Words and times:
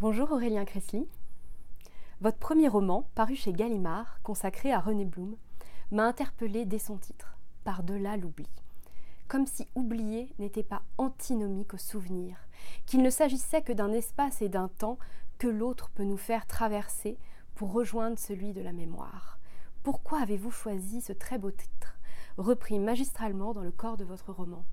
Bonjour 0.00 0.30
Aurélien 0.30 0.64
Cressly. 0.64 1.08
Votre 2.20 2.38
premier 2.38 2.68
roman, 2.68 3.10
paru 3.16 3.34
chez 3.34 3.52
Gallimard, 3.52 4.22
consacré 4.22 4.72
à 4.72 4.78
René 4.78 5.04
Blum, 5.04 5.34
m'a 5.90 6.04
interpellé 6.06 6.64
dès 6.64 6.78
son 6.78 6.98
titre, 6.98 7.36
Par-delà 7.64 8.16
l'oubli. 8.16 8.46
Comme 9.26 9.48
si 9.48 9.66
oublier 9.74 10.32
n'était 10.38 10.62
pas 10.62 10.82
antinomique 10.98 11.74
au 11.74 11.78
souvenir, 11.78 12.36
qu'il 12.86 13.02
ne 13.02 13.10
s'agissait 13.10 13.62
que 13.62 13.72
d'un 13.72 13.90
espace 13.90 14.40
et 14.40 14.48
d'un 14.48 14.68
temps 14.68 15.00
que 15.36 15.48
l'autre 15.48 15.90
peut 15.90 16.04
nous 16.04 16.16
faire 16.16 16.46
traverser 16.46 17.18
pour 17.56 17.72
rejoindre 17.72 18.20
celui 18.20 18.52
de 18.52 18.62
la 18.62 18.72
mémoire. 18.72 19.40
Pourquoi 19.82 20.20
avez-vous 20.20 20.52
choisi 20.52 21.00
ce 21.00 21.12
très 21.12 21.38
beau 21.38 21.50
titre, 21.50 21.98
repris 22.36 22.78
magistralement 22.78 23.52
dans 23.52 23.64
le 23.64 23.72
corps 23.72 23.96
de 23.96 24.04
votre 24.04 24.30
roman? 24.30 24.64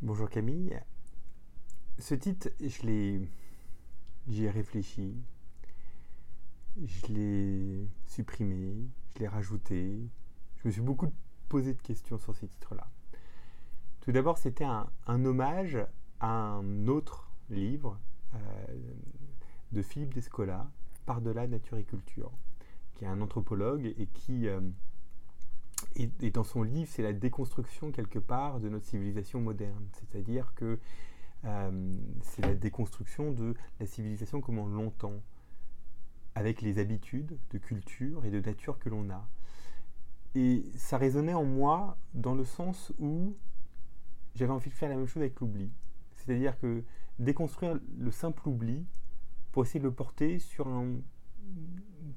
Bonjour 0.00 0.30
Camille. 0.30 0.80
Ce 1.98 2.14
titre, 2.14 2.48
je 2.58 2.86
l'ai 2.86 3.28
J'y 4.28 4.44
ai 4.44 4.50
réfléchi, 4.50 5.14
je 6.84 7.06
l'ai 7.12 7.88
supprimé, 8.06 8.74
je 9.14 9.20
l'ai 9.20 9.28
rajouté. 9.28 10.00
Je 10.56 10.68
me 10.68 10.72
suis 10.72 10.80
beaucoup 10.80 11.12
posé 11.48 11.74
de 11.74 11.80
questions 11.80 12.18
sur 12.18 12.34
ces 12.34 12.48
titres-là. 12.48 12.88
Tout 14.00 14.12
d'abord, 14.12 14.38
c'était 14.38 14.64
un, 14.64 14.88
hommage 15.06 15.78
à 16.20 16.28
un 16.28 16.86
autre 16.88 17.30
livre 17.50 17.98
euh, 18.34 18.38
de 19.72 19.82
Philippe 19.82 20.14
Descola, 20.14 20.70
Par-delà 21.06 21.46
nature 21.46 21.78
et 21.78 21.84
culture, 21.84 22.32
qui 22.94 23.04
est 23.04 23.08
un 23.08 23.20
anthropologue 23.20 23.94
et 23.96 24.06
qui, 24.06 24.48
euh, 24.48 24.60
dans 26.32 26.44
son 26.44 26.62
livre, 26.62 26.90
c'est 26.92 27.02
la 27.02 27.12
déconstruction 27.12 27.92
quelque 27.92 28.18
part 28.18 28.58
de 28.58 28.68
notre 28.68 28.86
civilisation 28.86 29.40
moderne. 29.40 29.86
C'est-à-dire 29.92 30.52
que 30.54 30.78
c'est 32.22 32.42
la 32.42 32.54
déconstruction 32.54 33.32
de 33.32 33.54
la 33.80 33.86
civilisation 33.86 34.40
comme 34.40 34.58
on 34.58 34.66
l'entend, 34.66 35.22
avec 36.34 36.60
les 36.60 36.78
habitudes 36.78 37.38
de 37.50 37.58
culture 37.58 38.24
et 38.24 38.30
de 38.30 38.40
nature 38.40 38.78
que 38.78 38.88
l'on 38.88 39.08
a. 39.10 39.26
Et 40.34 40.64
ça 40.76 40.98
résonnait 40.98 41.34
en 41.34 41.44
moi 41.44 41.96
dans 42.12 42.34
le 42.34 42.44
sens 42.44 42.92
où 42.98 43.36
j'avais 44.34 44.52
envie 44.52 44.68
de 44.68 44.74
faire 44.74 44.90
la 44.90 44.96
même 44.96 45.06
chose 45.06 45.22
avec 45.22 45.40
l'oubli. 45.40 45.70
C'est-à-dire 46.14 46.58
que 46.58 46.84
déconstruire 47.18 47.78
le 47.98 48.10
simple 48.10 48.46
oubli 48.48 48.84
pour 49.52 49.64
essayer 49.64 49.80
de 49.80 49.84
le 49.84 49.94
porter 49.94 50.38
sur, 50.38 50.68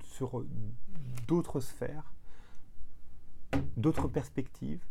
sur 0.03 0.45
d'autres 1.27 1.61
sphères, 1.61 2.13
d'autres 3.77 4.09
perspectives, 4.09 4.83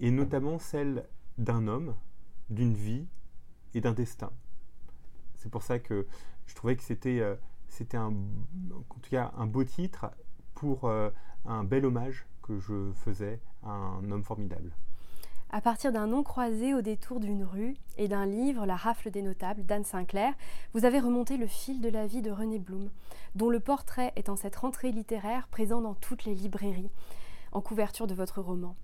et 0.00 0.10
notamment 0.10 0.58
celle 0.58 1.06
d'un 1.36 1.68
homme, 1.68 1.94
d'une 2.50 2.74
vie, 2.74 3.06
et 3.74 3.80
d'un 3.80 3.92
destin. 3.92 4.30
C'est 5.34 5.50
pour 5.50 5.62
ça 5.62 5.78
que 5.78 6.06
je 6.46 6.54
trouvais 6.54 6.76
que 6.76 6.82
c'était 6.82 7.20
euh, 7.20 7.36
un, 7.94 8.06
en 8.08 9.00
tout 9.00 9.10
cas 9.10 9.32
un 9.36 9.46
beau 9.46 9.64
titre 9.64 10.10
pour 10.54 10.84
euh, 10.84 11.10
un 11.44 11.64
bel 11.64 11.86
hommage 11.86 12.26
que 12.42 12.58
je 12.58 12.92
faisais 12.92 13.40
à 13.62 13.70
un 13.70 14.10
homme 14.10 14.24
formidable. 14.24 14.72
À 15.50 15.62
partir 15.62 15.92
d'un 15.92 16.06
nom 16.06 16.22
croisé 16.22 16.74
au 16.74 16.82
détour 16.82 17.20
d'une 17.20 17.44
rue 17.44 17.74
et 17.96 18.06
d'un 18.06 18.26
livre, 18.26 18.66
La 18.66 18.76
rafle 18.76 19.10
des 19.10 19.22
notables, 19.22 19.64
d'Anne 19.64 19.84
Sinclair, 19.84 20.34
vous 20.74 20.84
avez 20.84 21.00
remonté 21.00 21.38
le 21.38 21.46
fil 21.46 21.80
de 21.80 21.88
la 21.88 22.06
vie 22.06 22.20
de 22.20 22.30
René 22.30 22.58
Blum, 22.58 22.90
dont 23.34 23.48
le 23.48 23.60
portrait 23.60 24.12
est 24.16 24.28
en 24.28 24.36
cette 24.36 24.56
rentrée 24.56 24.92
littéraire 24.92 25.48
présent 25.48 25.80
dans 25.80 25.94
toutes 25.94 26.26
les 26.26 26.34
librairies, 26.34 26.90
en 27.52 27.62
couverture 27.62 28.06
de 28.06 28.14
votre 28.14 28.42
roman. 28.42 28.76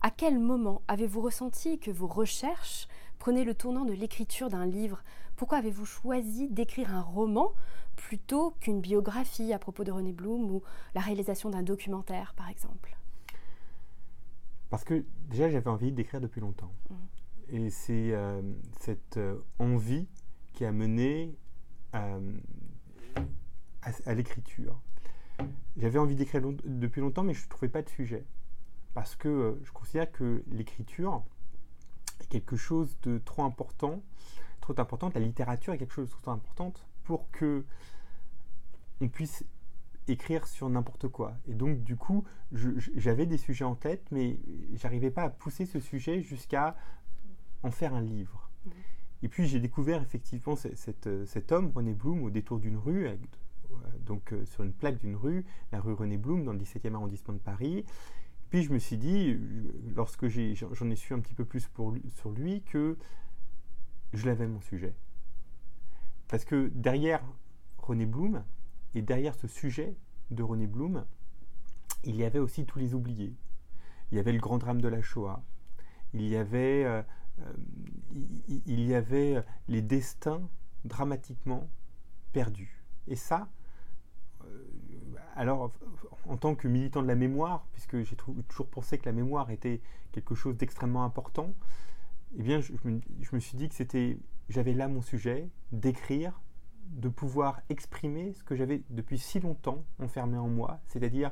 À 0.00 0.10
quel 0.10 0.40
moment 0.40 0.82
avez-vous 0.88 1.20
ressenti 1.20 1.78
que 1.78 1.92
vos 1.92 2.08
recherches 2.08 2.88
prenaient 3.18 3.44
le 3.44 3.54
tournant 3.54 3.84
de 3.84 3.92
l'écriture 3.92 4.48
d'un 4.48 4.66
livre 4.66 5.02
Pourquoi 5.36 5.58
avez-vous 5.58 5.84
choisi 5.84 6.48
d'écrire 6.48 6.94
un 6.94 7.02
roman 7.02 7.52
plutôt 7.96 8.52
qu'une 8.60 8.80
biographie 8.80 9.52
à 9.52 9.58
propos 9.58 9.84
de 9.84 9.90
René 9.90 10.12
Blum 10.12 10.50
ou 10.50 10.62
la 10.94 11.00
réalisation 11.00 11.50
d'un 11.50 11.62
documentaire, 11.62 12.34
par 12.36 12.48
exemple? 12.48 12.96
Parce 14.70 14.84
que 14.84 15.04
déjà, 15.28 15.50
j'avais 15.50 15.70
envie 15.70 15.92
d'écrire 15.92 16.20
depuis 16.20 16.40
longtemps. 16.40 16.72
Mmh. 16.90 16.94
Et 17.50 17.70
c'est 17.70 18.12
euh, 18.12 18.42
cette 18.80 19.16
euh, 19.16 19.38
envie 19.58 20.06
qui 20.52 20.64
a 20.64 20.72
mené 20.72 21.34
euh, 21.94 22.38
à 24.04 24.14
l'écriture. 24.14 24.80
J'avais 25.78 25.98
envie 25.98 26.14
d'écrire 26.14 26.42
depuis 26.64 27.00
longtemps, 27.00 27.22
mais 27.22 27.32
je 27.32 27.44
ne 27.44 27.48
trouvais 27.48 27.70
pas 27.70 27.82
de 27.82 27.88
sujet 27.88 28.24
parce 28.92 29.14
que 29.14 29.58
je 29.62 29.70
considère 29.70 30.10
que 30.10 30.42
l'écriture 30.50 31.22
quelque 32.28 32.56
chose 32.56 32.96
de 33.02 33.18
trop 33.18 33.42
important, 33.42 34.02
trop 34.60 34.78
importante, 34.78 35.14
la 35.14 35.20
littérature 35.20 35.72
est 35.72 35.78
quelque 35.78 35.94
chose 35.94 36.08
de 36.08 36.14
trop 36.14 36.30
importante 36.30 36.86
pour 37.04 37.30
que 37.30 37.64
on 39.00 39.08
puisse 39.08 39.44
écrire 40.08 40.46
sur 40.46 40.68
n'importe 40.68 41.08
quoi. 41.08 41.34
Et 41.46 41.54
donc, 41.54 41.82
du 41.84 41.96
coup, 41.96 42.24
j'avais 42.52 43.26
des 43.26 43.36
sujets 43.36 43.64
en 43.64 43.74
tête, 43.74 44.04
mais 44.10 44.38
j'arrivais 44.74 45.10
pas 45.10 45.22
à 45.22 45.30
pousser 45.30 45.66
ce 45.66 45.80
sujet 45.80 46.22
jusqu'à 46.22 46.76
en 47.62 47.70
faire 47.70 47.94
un 47.94 48.00
livre. 48.00 48.50
Mmh. 48.64 48.70
Et 49.22 49.28
puis, 49.28 49.46
j'ai 49.46 49.60
découvert 49.60 50.02
effectivement 50.02 50.56
cet 50.56 51.52
homme, 51.52 51.72
René 51.74 51.92
Blum, 51.92 52.22
au 52.22 52.30
détour 52.30 52.58
d'une 52.58 52.76
rue, 52.76 53.06
euh, 53.06 53.16
donc 54.06 54.32
euh, 54.32 54.44
sur 54.46 54.64
une 54.64 54.72
plaque 54.72 54.98
d'une 54.98 55.16
rue, 55.16 55.44
la 55.72 55.80
rue 55.80 55.92
René 55.92 56.16
Blum, 56.16 56.44
dans 56.44 56.52
le 56.52 56.60
17e 56.60 56.94
arrondissement 56.94 57.34
de 57.34 57.40
Paris. 57.40 57.84
Puis 58.50 58.62
je 58.62 58.72
me 58.72 58.78
suis 58.78 58.96
dit, 58.96 59.36
lorsque 59.94 60.28
j'en 60.28 60.90
ai, 60.90 60.96
su 60.96 61.12
un 61.12 61.20
petit 61.20 61.34
peu 61.34 61.44
plus 61.44 61.68
sur 62.08 62.30
lui, 62.30 62.62
que 62.62 62.96
je 64.14 64.26
l'avais 64.26 64.46
mon 64.46 64.60
sujet. 64.60 64.94
Parce 66.28 66.44
que 66.44 66.70
derrière 66.74 67.22
René 67.78 68.06
Blum, 68.06 68.44
et 68.94 69.02
derrière 69.02 69.34
ce 69.34 69.48
sujet 69.48 69.96
de 70.30 70.42
René 70.42 70.66
Blum, 70.66 71.04
il 72.04 72.16
y 72.16 72.24
avait 72.24 72.38
aussi 72.38 72.64
tous 72.64 72.78
les 72.78 72.94
oubliés. 72.94 73.34
Il 74.10 74.16
y 74.16 74.18
avait 74.18 74.32
le 74.32 74.40
grand 74.40 74.58
drame 74.58 74.80
de 74.80 74.88
la 74.88 75.02
Shoah. 75.02 75.42
Il 76.14 76.26
y 76.26 76.36
avait, 76.36 76.84
euh, 76.84 77.02
euh, 77.40 79.42
les 79.68 79.82
destins 79.82 80.48
dramatiquement 80.84 81.68
perdus. 82.32 82.82
Et 83.08 83.16
ça, 83.16 83.42
euh, 83.42 83.57
alors, 85.38 85.70
en 86.28 86.36
tant 86.36 86.56
que 86.56 86.66
militant 86.66 87.00
de 87.00 87.06
la 87.06 87.14
mémoire, 87.14 87.64
puisque 87.72 88.02
j'ai 88.02 88.16
toujours 88.16 88.66
pensé 88.66 88.98
que 88.98 89.06
la 89.06 89.12
mémoire 89.12 89.52
était 89.52 89.80
quelque 90.10 90.34
chose 90.34 90.56
d'extrêmement 90.56 91.04
important, 91.04 91.54
eh 92.36 92.42
bien, 92.42 92.60
je, 92.60 92.72
me, 92.84 93.38
suis 93.38 93.56
dit 93.56 93.68
que 93.68 93.76
c'était, 93.76 94.18
j'avais 94.48 94.74
là 94.74 94.88
mon 94.88 95.00
sujet, 95.00 95.48
d'écrire, 95.70 96.40
de 96.86 97.08
pouvoir 97.08 97.60
exprimer 97.68 98.32
ce 98.32 98.42
que 98.42 98.56
j'avais 98.56 98.82
depuis 98.90 99.16
si 99.16 99.38
longtemps 99.38 99.84
enfermé 100.00 100.38
en 100.38 100.48
moi, 100.48 100.80
c'est-à-dire 100.86 101.30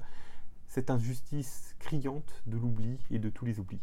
cette 0.68 0.88
injustice 0.88 1.74
criante 1.80 2.44
de 2.46 2.56
l'oubli 2.56 2.98
et 3.10 3.18
de 3.18 3.28
tous 3.28 3.44
les 3.44 3.58
oublis. 3.58 3.80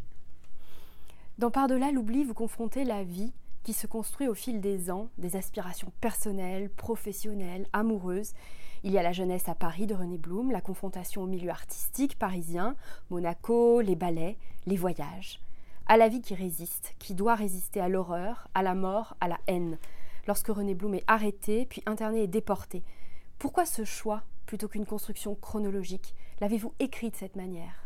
Dans 1.38 1.51
Par-delà 1.51 1.91
l'oubli, 1.91 2.23
vous 2.23 2.34
confrontez 2.34 2.85
la 2.85 3.03
vie 3.03 3.34
qui 3.63 3.74
se 3.74 3.88
construit 3.88 4.28
au 4.28 4.34
fil 4.34 4.62
des 4.62 4.91
ans, 4.91 5.09
des 5.18 5.35
aspirations 5.35 5.91
personnelles, 6.01 6.69
professionnelles, 6.69 7.68
amoureuses. 7.74 8.34
Il 8.84 8.91
y 8.91 8.97
a 8.97 9.03
la 9.03 9.13
jeunesse 9.13 9.47
à 9.47 9.56
Paris 9.56 9.88
de 9.88 9.96
René 9.96 10.18
Blum, 10.18 10.51
la 10.51 10.62
confrontation 10.62 11.24
au 11.24 11.25
milieu 11.25 11.50
artistique 11.50 12.19
parisien, 12.19 12.75
Monaco, 13.09 13.79
les 13.79 13.96
ballets, 13.96 14.38
les 14.66 14.75
voyages. 14.75 15.40
À 15.88 15.97
la 15.97 16.09
vie 16.09 16.22
qui 16.22 16.35
résiste, 16.35 16.96
qui 17.00 17.13
doit 17.13 17.35
résister 17.35 17.79
à 17.79 17.90
l'horreur, 17.90 18.47
à 18.53 18.62
la 18.62 18.75
mort, 18.75 19.16
à 19.22 19.28
la 19.28 19.40
haine. 19.47 19.78
Lorsque 20.28 20.47
René 20.47 20.75
Blum 20.75 20.96
est 20.96 21.03
arrêté, 21.07 21.66
puis 21.66 21.81
interné 21.85 22.23
et 22.23 22.28
déporté. 22.28 22.84
Pourquoi 23.40 23.66
ce 23.66 23.84
choix 23.85 24.23
plutôt 24.46 24.68
qu'une 24.68 24.85
construction 24.85 25.35
chronologique? 25.35 26.13
L'avez-vous 26.41 26.73
écrit 26.79 27.09
de 27.09 27.16
cette 27.16 27.35
manière? 27.35 27.84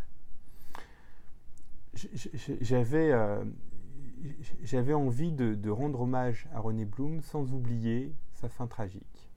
J'avais 2.62 3.12
euh, 3.12 3.44
j'avais 4.64 4.94
envie 4.94 5.32
de, 5.32 5.70
rendre 5.70 6.02
hommage 6.02 6.48
à 6.54 6.60
René 6.60 6.86
Blum 6.86 7.22
sans 7.22 7.54
oublier 7.54 8.14
sa 8.34 8.50
fin 8.50 8.68
tragique. 8.68 9.30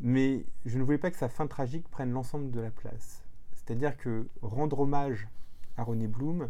Mais 0.00 0.44
je 0.64 0.78
ne 0.78 0.82
voulais 0.82 0.98
pas 0.98 1.10
que 1.10 1.16
sa 1.16 1.28
fin 1.28 1.46
tragique 1.46 1.88
prenne 1.88 2.12
l'ensemble 2.12 2.50
de 2.50 2.60
la 2.60 2.70
place. 2.70 3.22
C'est-à-dire 3.52 3.96
que 3.96 4.28
rendre 4.40 4.80
hommage 4.80 5.28
à 5.76 5.84
René 5.84 6.08
Blum, 6.08 6.48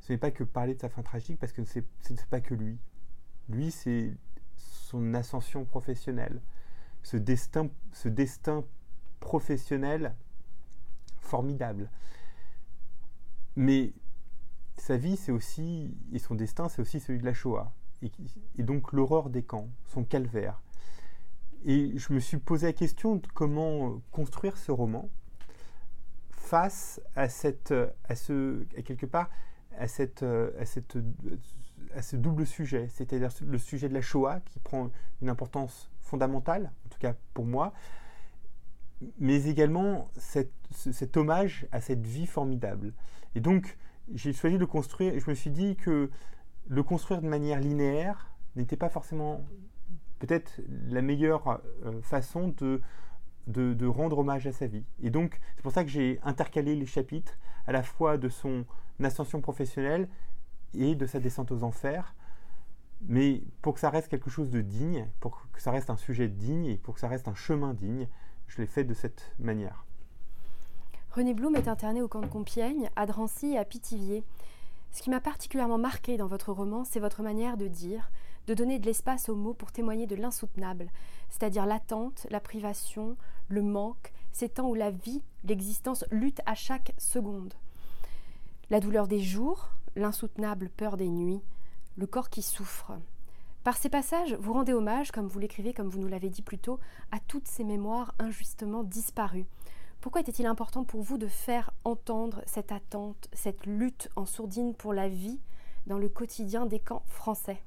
ce 0.00 0.12
n'est 0.12 0.18
pas 0.18 0.30
que 0.30 0.44
parler 0.44 0.74
de 0.74 0.80
sa 0.80 0.88
fin 0.88 1.02
tragique, 1.02 1.38
parce 1.38 1.52
que 1.52 1.64
ce 1.64 1.78
n'est 1.78 2.16
pas 2.30 2.40
que 2.40 2.54
lui. 2.54 2.78
Lui, 3.48 3.70
c'est 3.70 4.12
son 4.56 5.14
ascension 5.14 5.64
professionnelle, 5.64 6.40
ce 7.02 7.16
destin, 7.16 7.68
ce 7.92 8.08
destin 8.08 8.64
professionnel 9.20 10.14
formidable. 11.20 11.88
Mais 13.56 13.92
sa 14.80 14.96
vie, 14.96 15.16
c'est 15.16 15.32
aussi, 15.32 15.94
et 16.12 16.18
son 16.18 16.34
destin, 16.34 16.68
c'est 16.68 16.80
aussi 16.80 17.00
celui 17.00 17.18
de 17.18 17.24
la 17.24 17.34
Shoah. 17.34 17.72
Et, 18.02 18.62
donc 18.62 18.92
l'horreur 18.92 19.28
des 19.28 19.42
camps, 19.42 19.68
son 19.86 20.04
calvaire. 20.04 20.62
Et 21.64 21.98
je 21.98 22.12
me 22.14 22.18
suis 22.18 22.38
posé 22.38 22.68
la 22.68 22.72
question 22.72 23.16
de 23.16 23.26
comment 23.34 24.00
construire 24.10 24.56
ce 24.56 24.72
roman 24.72 25.10
face 26.30 27.00
à 27.14 27.28
cette, 27.28 27.74
à 28.08 28.14
ce, 28.14 28.64
quelque 28.84 29.04
part, 29.04 29.28
à 29.78 29.86
cette, 29.86 30.22
à 30.22 30.64
cette, 30.64 30.96
à 31.94 32.00
ce 32.00 32.16
double 32.16 32.46
sujet, 32.46 32.88
c'est-à-dire 32.88 33.30
le 33.46 33.58
sujet 33.58 33.88
de 33.88 33.94
la 33.94 34.00
Shoah 34.00 34.40
qui 34.46 34.58
prend 34.60 34.90
une 35.20 35.28
importance 35.28 35.90
fondamentale, 36.00 36.72
en 36.86 36.88
tout 36.88 36.98
cas 36.98 37.14
pour 37.34 37.44
moi, 37.44 37.74
mais 39.18 39.44
également 39.46 40.10
cet 40.16 41.16
hommage 41.18 41.66
à 41.70 41.82
cette 41.82 42.06
vie 42.06 42.26
formidable. 42.26 42.94
Et 43.34 43.40
donc, 43.40 43.76
j'ai 44.14 44.32
choisi 44.32 44.58
de 44.58 44.64
construire, 44.64 45.14
et 45.14 45.20
je 45.20 45.30
me 45.30 45.34
suis 45.34 45.50
dit 45.50 45.76
que 45.76 46.10
le 46.68 46.82
construire 46.82 47.22
de 47.22 47.28
manière 47.28 47.60
linéaire 47.60 48.30
n'était 48.56 48.76
pas 48.76 48.88
forcément 48.88 49.44
peut-être 50.18 50.60
la 50.88 51.02
meilleure 51.02 51.60
euh, 51.84 52.00
façon 52.02 52.48
de, 52.58 52.80
de, 53.46 53.86
rendre 53.86 54.18
hommage 54.18 54.46
à 54.46 54.52
sa 54.52 54.66
vie. 54.66 54.84
Et 55.02 55.10
donc, 55.10 55.40
c'est 55.56 55.62
pour 55.62 55.72
ça 55.72 55.82
que 55.82 55.90
j'ai 55.90 56.20
intercalé 56.22 56.76
les 56.76 56.86
chapitres 56.86 57.38
à 57.66 57.72
la 57.72 57.82
fois 57.82 58.18
de 58.18 58.28
son 58.28 58.64
ascension 59.02 59.40
professionnelle 59.40 60.08
et 60.74 60.94
de 60.94 61.06
sa 61.06 61.20
descente 61.20 61.50
aux 61.50 61.62
enfers, 61.62 62.14
mais 63.02 63.42
pour 63.62 63.74
que 63.74 63.80
ça 63.80 63.90
reste 63.90 64.08
quelque 64.08 64.30
chose 64.30 64.50
de 64.50 64.60
digne, 64.60 65.08
pour 65.20 65.50
que 65.52 65.60
ça 65.60 65.70
reste 65.70 65.90
un 65.90 65.96
sujet 65.96 66.28
digne 66.28 66.66
et 66.66 66.76
pour 66.76 66.94
que 66.94 67.00
ça 67.00 67.08
reste 67.08 67.28
un 67.28 67.34
chemin 67.34 67.72
digne, 67.72 68.06
je 68.46 68.60
l'ai 68.60 68.66
fait 68.66 68.84
de 68.84 68.94
cette 68.94 69.34
manière. 69.38 69.86
René 71.12 71.34
Blum 71.34 71.56
est 71.56 71.66
interné 71.66 72.02
au 72.02 72.06
camp 72.06 72.20
de 72.20 72.26
Compiègne, 72.26 72.88
à 72.94 73.04
Drancy 73.04 73.48
et 73.48 73.58
à 73.58 73.64
Pithiviers. 73.64 74.22
Ce 74.92 75.02
qui 75.02 75.10
m'a 75.10 75.20
particulièrement 75.20 75.76
marqué 75.76 76.16
dans 76.16 76.28
votre 76.28 76.52
roman, 76.52 76.84
c'est 76.84 77.00
votre 77.00 77.24
manière 77.24 77.56
de 77.56 77.66
dire, 77.66 78.12
de 78.46 78.54
donner 78.54 78.78
de 78.78 78.86
l'espace 78.86 79.28
aux 79.28 79.34
mots 79.34 79.52
pour 79.52 79.72
témoigner 79.72 80.06
de 80.06 80.14
l'insoutenable, 80.14 80.88
c'est-à-dire 81.28 81.66
l'attente, 81.66 82.28
la 82.30 82.38
privation, 82.38 83.16
le 83.48 83.62
manque, 83.62 84.12
ces 84.30 84.48
temps 84.48 84.68
où 84.68 84.74
la 84.74 84.92
vie, 84.92 85.20
l'existence 85.42 86.04
lutte 86.12 86.42
à 86.46 86.54
chaque 86.54 86.92
seconde. 86.96 87.54
La 88.70 88.78
douleur 88.78 89.08
des 89.08 89.20
jours, 89.20 89.70
l'insoutenable 89.96 90.70
peur 90.76 90.96
des 90.96 91.08
nuits, 91.08 91.42
le 91.96 92.06
corps 92.06 92.30
qui 92.30 92.42
souffre. 92.42 92.92
Par 93.64 93.76
ces 93.76 93.88
passages, 93.88 94.34
vous 94.34 94.52
rendez 94.52 94.72
hommage, 94.72 95.10
comme 95.10 95.26
vous 95.26 95.40
l'écrivez, 95.40 95.74
comme 95.74 95.88
vous 95.88 95.98
nous 95.98 96.06
l'avez 96.06 96.30
dit 96.30 96.42
plus 96.42 96.58
tôt, 96.58 96.78
à 97.10 97.18
toutes 97.18 97.48
ces 97.48 97.64
mémoires 97.64 98.14
injustement 98.20 98.84
disparues. 98.84 99.46
Pourquoi 100.00 100.22
était-il 100.22 100.46
important 100.46 100.84
pour 100.84 101.02
vous 101.02 101.18
de 101.18 101.28
faire 101.28 101.72
entendre 101.84 102.42
cette 102.46 102.72
attente, 102.72 103.28
cette 103.34 103.66
lutte 103.66 104.10
en 104.16 104.24
sourdine 104.24 104.74
pour 104.74 104.94
la 104.94 105.08
vie 105.08 105.38
dans 105.86 105.98
le 105.98 106.08
quotidien 106.08 106.64
des 106.64 106.80
camps 106.80 107.02
français? 107.06 107.62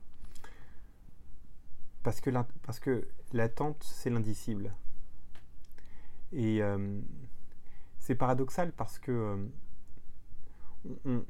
Parce 2.02 2.20
que, 2.20 3.08
l'attente, 3.34 3.84
c'est 3.84 4.10
l'indicible. 4.10 4.74
Et 6.32 6.64
euh, 6.64 7.00
c'est 8.00 8.16
paradoxal 8.16 8.72
parce 8.72 8.98
que 8.98 9.48
euh, 11.06 11.22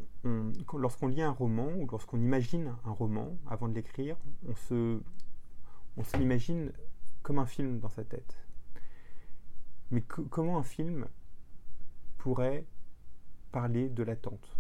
lorsqu'on 0.74 1.08
lit 1.08 1.22
un 1.22 1.32
roman 1.32 1.68
ou 1.68 1.86
lorsqu'on 1.92 2.22
imagine 2.22 2.74
un 2.86 2.92
roman 2.92 3.38
avant 3.48 3.68
de 3.68 3.74
l'écrire, 3.74 4.16
on 4.48 4.54
on 5.96 6.04
se 6.04 6.18
l'imagine 6.18 6.72
comme 7.22 7.38
un 7.40 7.46
film 7.46 7.80
dans 7.80 7.90
sa 7.90 8.04
tête. 8.04 8.38
Mais 9.92 10.02
comment 10.02 10.58
un 10.58 10.64
film 10.64 11.08
pourrait 12.18 12.66
parler 13.52 13.90
de 13.90 14.04
l'attente, 14.04 14.58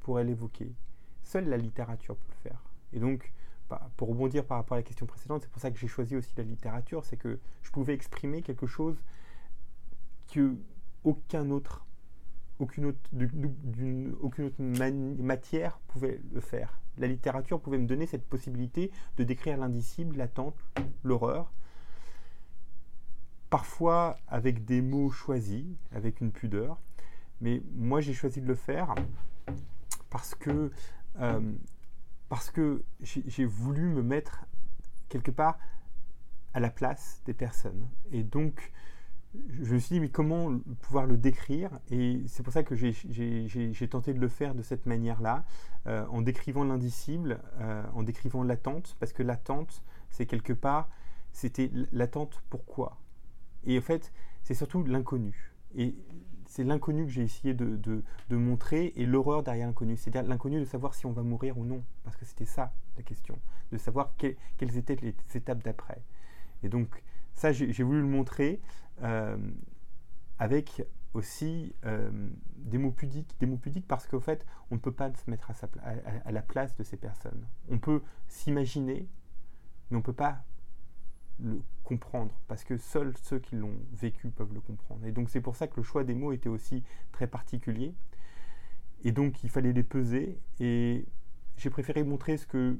pourrait 0.00 0.24
l'évoquer? 0.24 0.74
Seule 1.22 1.48
la 1.48 1.56
littérature 1.56 2.16
peut 2.16 2.28
le 2.30 2.50
faire. 2.50 2.62
Et 2.92 3.00
donc, 3.00 3.32
bah, 3.68 3.90
pour 3.96 4.08
rebondir 4.08 4.44
par 4.44 4.58
rapport 4.58 4.76
à 4.76 4.78
la 4.78 4.82
question 4.82 5.06
précédente, 5.06 5.42
c'est 5.42 5.50
pour 5.50 5.60
ça 5.60 5.70
que 5.70 5.78
j'ai 5.78 5.88
choisi 5.88 6.16
aussi 6.16 6.32
la 6.36 6.44
littérature, 6.44 7.04
c'est 7.04 7.16
que 7.16 7.38
je 7.62 7.70
pouvais 7.70 7.94
exprimer 7.94 8.42
quelque 8.42 8.66
chose 8.66 9.02
que 10.32 10.56
aucun 11.04 11.50
autre, 11.50 11.86
aucune 12.58 12.86
autre, 12.86 12.98
aucune 14.20 14.46
autre 14.46 14.62
matière 15.22 15.78
pouvait 15.88 16.20
le 16.32 16.40
faire. 16.40 16.80
La 16.96 17.06
littérature 17.06 17.60
pouvait 17.60 17.78
me 17.78 17.86
donner 17.86 18.06
cette 18.06 18.24
possibilité 18.24 18.90
de 19.16 19.24
décrire 19.24 19.56
l'indicible, 19.56 20.16
l'attente, 20.16 20.56
l'horreur, 21.04 21.52
parfois 23.50 24.18
avec 24.28 24.64
des 24.64 24.82
mots 24.82 25.10
choisis, 25.10 25.64
avec 25.92 26.20
une 26.20 26.32
pudeur, 26.32 26.78
mais 27.40 27.62
moi 27.74 28.00
j'ai 28.00 28.14
choisi 28.14 28.40
de 28.40 28.46
le 28.46 28.54
faire 28.54 28.94
parce 30.10 30.34
que 30.34 30.70
euh, 31.20 31.52
que 32.52 32.84
j'ai 33.00 33.44
voulu 33.44 33.88
me 33.88 34.02
mettre 34.02 34.44
quelque 35.08 35.30
part 35.30 35.58
à 36.54 36.60
la 36.60 36.70
place 36.70 37.22
des 37.26 37.34
personnes. 37.34 37.88
Et 38.10 38.22
donc, 38.22 38.72
je 39.60 39.74
me 39.74 39.78
suis 39.78 39.94
dit, 39.94 40.00
mais 40.00 40.08
comment 40.08 40.58
pouvoir 40.80 41.06
le 41.06 41.16
décrire? 41.16 41.70
Et 41.90 42.22
c'est 42.26 42.42
pour 42.42 42.52
ça 42.52 42.62
que 42.62 42.74
j'ai 42.74 43.88
tenté 43.88 44.14
de 44.14 44.20
le 44.20 44.28
faire 44.28 44.54
de 44.54 44.62
cette 44.62 44.86
manière-là, 44.86 45.44
euh, 45.86 46.06
en 46.08 46.22
décrivant 46.22 46.64
l'indicible, 46.64 47.40
euh, 47.60 47.84
en 47.94 48.02
décrivant 48.02 48.42
l'attente, 48.42 48.96
parce 48.98 49.12
que 49.12 49.22
l'attente, 49.22 49.82
c'est 50.10 50.26
quelque 50.26 50.52
part, 50.52 50.88
c'était 51.32 51.70
l'attente 51.92 52.42
pourquoi? 52.50 52.98
Et 53.68 53.78
en 53.78 53.82
fait, 53.82 54.12
c'est 54.42 54.54
surtout 54.54 54.82
l'inconnu. 54.82 55.52
Et 55.76 55.94
c'est 56.46 56.64
l'inconnu 56.64 57.04
que 57.04 57.10
j'ai 57.10 57.22
essayé 57.22 57.52
de, 57.52 58.02
montrer 58.30 58.94
et 58.96 59.04
l'horreur 59.04 59.42
derrière 59.42 59.66
l'inconnu. 59.66 59.96
C'est-à-dire 59.96 60.28
l'inconnu 60.28 60.58
de 60.58 60.64
savoir 60.64 60.94
si 60.94 61.04
on 61.04 61.12
va 61.12 61.22
mourir 61.22 61.58
ou 61.58 61.64
non. 61.64 61.84
Parce 62.02 62.16
que 62.16 62.24
c'était 62.24 62.46
ça 62.46 62.72
la 62.96 63.02
question. 63.02 63.38
De 63.70 63.76
savoir 63.76 64.14
quelles 64.16 64.76
étaient 64.76 64.96
les 64.96 65.14
étapes 65.34 65.62
d'après. 65.62 66.02
Et 66.62 66.70
donc, 66.70 67.02
ça, 67.34 67.52
j'ai 67.52 67.82
voulu 67.82 68.00
le 68.00 68.06
montrer 68.06 68.60
euh, 69.02 69.36
avec 70.38 70.82
aussi 71.12 71.74
euh, 71.84 72.10
des 72.56 72.78
mots 72.78 72.90
pudiques. 72.90 73.36
Des 73.38 73.46
mots 73.46 73.58
pudiques 73.58 73.86
parce 73.86 74.06
qu'au 74.06 74.20
fait, 74.20 74.46
on 74.70 74.76
ne 74.76 74.80
peut 74.80 74.92
pas 74.92 75.12
se 75.12 75.30
mettre 75.30 75.52
à 76.24 76.32
la 76.32 76.42
place 76.42 76.74
de 76.74 76.84
ces 76.84 76.96
personnes. 76.96 77.46
On 77.68 77.78
peut 77.78 78.02
s'imaginer, 78.28 79.06
mais 79.90 79.96
on 79.96 80.00
ne 80.00 80.04
peut 80.04 80.14
pas 80.14 80.42
le 81.40 81.60
comprendre, 81.84 82.32
parce 82.48 82.64
que 82.64 82.76
seuls 82.76 83.14
ceux 83.22 83.38
qui 83.38 83.56
l'ont 83.56 83.76
vécu 83.92 84.28
peuvent 84.30 84.52
le 84.52 84.60
comprendre. 84.60 85.04
Et 85.06 85.12
donc 85.12 85.30
c'est 85.30 85.40
pour 85.40 85.56
ça 85.56 85.66
que 85.66 85.76
le 85.76 85.82
choix 85.82 86.04
des 86.04 86.14
mots 86.14 86.32
était 86.32 86.48
aussi 86.48 86.82
très 87.12 87.26
particulier. 87.26 87.94
Et 89.04 89.12
donc 89.12 89.42
il 89.44 89.50
fallait 89.50 89.72
les 89.72 89.82
peser, 89.82 90.38
et 90.60 91.06
j'ai 91.56 91.70
préféré 91.70 92.02
montrer 92.02 92.36
ce 92.36 92.46
que, 92.46 92.78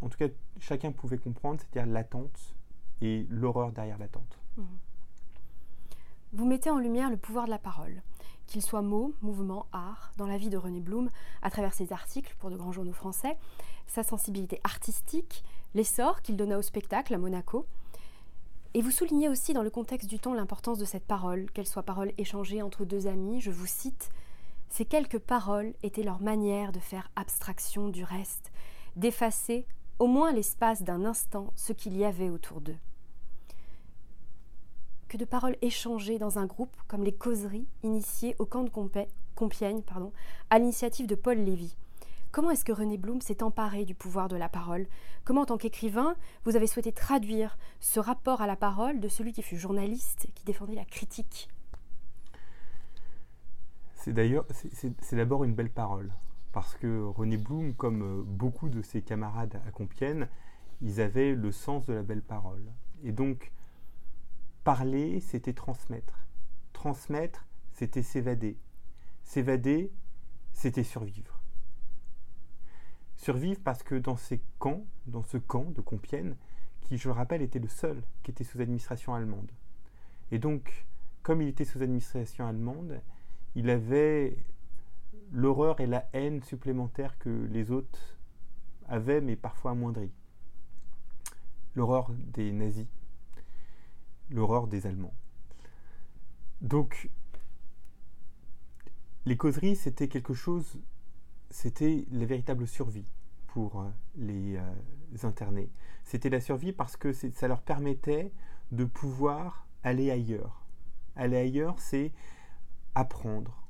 en 0.00 0.08
tout 0.08 0.18
cas, 0.18 0.28
chacun 0.58 0.92
pouvait 0.92 1.18
comprendre, 1.18 1.60
c'est-à-dire 1.60 1.90
l'attente 1.90 2.54
et 3.00 3.26
l'horreur 3.30 3.72
derrière 3.72 3.98
l'attente. 3.98 4.38
Mmh. 4.56 4.62
Vous 6.32 6.46
mettez 6.46 6.70
en 6.70 6.78
lumière 6.78 7.10
le 7.10 7.16
pouvoir 7.16 7.46
de 7.46 7.50
la 7.50 7.58
parole, 7.58 8.02
qu'il 8.46 8.62
soit 8.62 8.82
mot, 8.82 9.14
mouvement, 9.22 9.66
art, 9.72 10.12
dans 10.16 10.26
la 10.26 10.38
vie 10.38 10.50
de 10.50 10.56
René 10.56 10.80
Blum, 10.80 11.08
à 11.42 11.50
travers 11.50 11.74
ses 11.74 11.92
articles 11.92 12.36
pour 12.38 12.50
de 12.50 12.56
grands 12.56 12.72
journaux 12.72 12.92
français, 12.92 13.36
sa 13.86 14.02
sensibilité 14.02 14.60
artistique, 14.62 15.44
l'essor 15.74 16.22
qu'il 16.22 16.36
donna 16.36 16.58
au 16.58 16.62
spectacle 16.62 17.14
à 17.14 17.18
Monaco, 17.18 17.66
et 18.72 18.82
vous 18.82 18.90
soulignez 18.90 19.28
aussi 19.28 19.52
dans 19.52 19.62
le 19.62 19.70
contexte 19.70 20.08
du 20.08 20.20
temps 20.20 20.34
l'importance 20.34 20.78
de 20.78 20.84
cette 20.84 21.04
parole, 21.04 21.50
qu'elle 21.50 21.66
soit 21.66 21.82
parole 21.82 22.12
échangée 22.18 22.62
entre 22.62 22.84
deux 22.84 23.08
amis, 23.08 23.40
je 23.40 23.50
vous 23.50 23.66
cite, 23.66 24.10
Ces 24.68 24.84
quelques 24.84 25.18
paroles 25.18 25.74
étaient 25.82 26.04
leur 26.04 26.20
manière 26.20 26.70
de 26.70 26.78
faire 26.78 27.10
abstraction 27.16 27.88
du 27.88 28.04
reste, 28.04 28.52
d'effacer, 28.94 29.66
au 29.98 30.06
moins 30.06 30.32
l'espace 30.32 30.82
d'un 30.82 31.04
instant, 31.04 31.52
ce 31.56 31.72
qu'il 31.72 31.96
y 31.96 32.04
avait 32.04 32.30
autour 32.30 32.60
d'eux. 32.60 32.78
Que 35.08 35.16
de 35.16 35.24
paroles 35.24 35.56
échangées 35.62 36.18
dans 36.18 36.38
un 36.38 36.46
groupe 36.46 36.76
comme 36.86 37.02
les 37.02 37.12
causeries 37.12 37.66
initiées 37.82 38.36
au 38.38 38.46
camp 38.46 38.62
de 38.62 38.70
Compiègne 39.34 39.82
à 40.48 40.58
l'initiative 40.60 41.08
de 41.08 41.16
Paul 41.16 41.38
Lévy. 41.38 41.74
Comment 42.32 42.52
est-ce 42.52 42.64
que 42.64 42.70
René 42.70 42.96
Blum 42.96 43.20
s'est 43.20 43.42
emparé 43.42 43.84
du 43.84 43.96
pouvoir 43.96 44.28
de 44.28 44.36
la 44.36 44.48
parole? 44.48 44.86
Comment, 45.24 45.40
en 45.40 45.46
tant 45.46 45.58
qu'écrivain, 45.58 46.14
vous 46.44 46.54
avez 46.54 46.68
souhaité 46.68 46.92
traduire 46.92 47.58
ce 47.80 47.98
rapport 47.98 48.40
à 48.40 48.46
la 48.46 48.54
parole 48.54 49.00
de 49.00 49.08
celui 49.08 49.32
qui 49.32 49.42
fut 49.42 49.56
journaliste, 49.56 50.28
qui 50.36 50.44
défendait 50.44 50.76
la 50.76 50.84
critique? 50.84 51.48
C'est 53.96 54.12
d'ailleurs, 54.12 54.46
c'est 54.62 55.16
d'abord 55.16 55.42
une 55.42 55.54
belle 55.54 55.70
parole, 55.70 56.12
parce 56.52 56.76
que 56.76 57.02
René 57.02 57.36
Blum, 57.36 57.74
comme 57.74 58.02
euh, 58.02 58.22
beaucoup 58.24 58.68
de 58.68 58.80
ses 58.80 59.02
camarades 59.02 59.60
à 59.66 59.72
Compiègne, 59.72 60.28
ils 60.80 61.00
avaient 61.00 61.34
le 61.34 61.50
sens 61.50 61.84
de 61.86 61.94
la 61.94 62.02
belle 62.02 62.22
parole. 62.22 62.64
Et 63.02 63.10
donc, 63.10 63.50
parler, 64.62 65.18
c'était 65.18 65.52
transmettre. 65.52 66.14
Transmettre, 66.72 67.44
c'était 67.72 68.02
s'évader. 68.02 68.56
S'évader, 69.24 69.92
c'était 70.52 70.84
survivre. 70.84 71.39
Survivre 73.20 73.60
parce 73.62 73.82
que 73.82 73.96
dans 73.96 74.16
ces 74.16 74.40
camps, 74.58 74.86
dans 75.04 75.22
ce 75.22 75.36
camp 75.36 75.70
de 75.72 75.82
Compiègne, 75.82 76.36
qui, 76.80 76.96
je 76.96 77.06
le 77.06 77.12
rappelle, 77.12 77.42
était 77.42 77.58
le 77.58 77.68
seul 77.68 78.02
qui 78.22 78.30
était 78.30 78.44
sous 78.44 78.62
administration 78.62 79.14
allemande. 79.14 79.50
Et 80.30 80.38
donc, 80.38 80.86
comme 81.22 81.42
il 81.42 81.48
était 81.48 81.66
sous 81.66 81.82
administration 81.82 82.46
allemande, 82.46 83.02
il 83.54 83.68
avait 83.68 84.38
l'horreur 85.32 85.80
et 85.80 85.86
la 85.86 86.08
haine 86.14 86.42
supplémentaires 86.42 87.18
que 87.18 87.28
les 87.28 87.70
autres 87.70 88.16
avaient, 88.88 89.20
mais 89.20 89.36
parfois 89.36 89.72
amoindries. 89.72 90.14
L'horreur 91.74 92.12
des 92.12 92.52
nazis, 92.52 92.86
l'horreur 94.30 94.66
des 94.66 94.86
Allemands. 94.86 95.14
Donc, 96.62 97.10
les 99.26 99.36
causeries, 99.36 99.76
c'était 99.76 100.08
quelque 100.08 100.32
chose 100.32 100.78
c'était 101.50 102.04
la 102.10 102.24
véritable 102.24 102.66
survie 102.66 103.10
pour 103.48 103.84
les 104.16 104.58
internés. 105.22 105.70
C'était 106.04 106.30
la 106.30 106.40
survie 106.40 106.72
parce 106.72 106.96
que 106.96 107.12
ça 107.12 107.48
leur 107.48 107.62
permettait 107.62 108.32
de 108.72 108.84
pouvoir 108.84 109.66
aller 109.82 110.10
ailleurs. 110.10 110.64
Aller 111.16 111.36
ailleurs, 111.36 111.78
c'est 111.78 112.12
apprendre, 112.94 113.62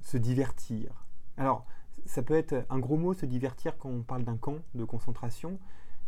se 0.00 0.16
divertir. 0.16 1.06
Alors, 1.36 1.66
ça 2.06 2.22
peut 2.22 2.34
être 2.34 2.66
un 2.70 2.78
gros 2.78 2.96
mot, 2.96 3.14
se 3.14 3.26
divertir, 3.26 3.76
quand 3.78 3.88
on 3.88 4.02
parle 4.02 4.24
d'un 4.24 4.36
camp 4.36 4.58
de 4.74 4.84
concentration, 4.84 5.58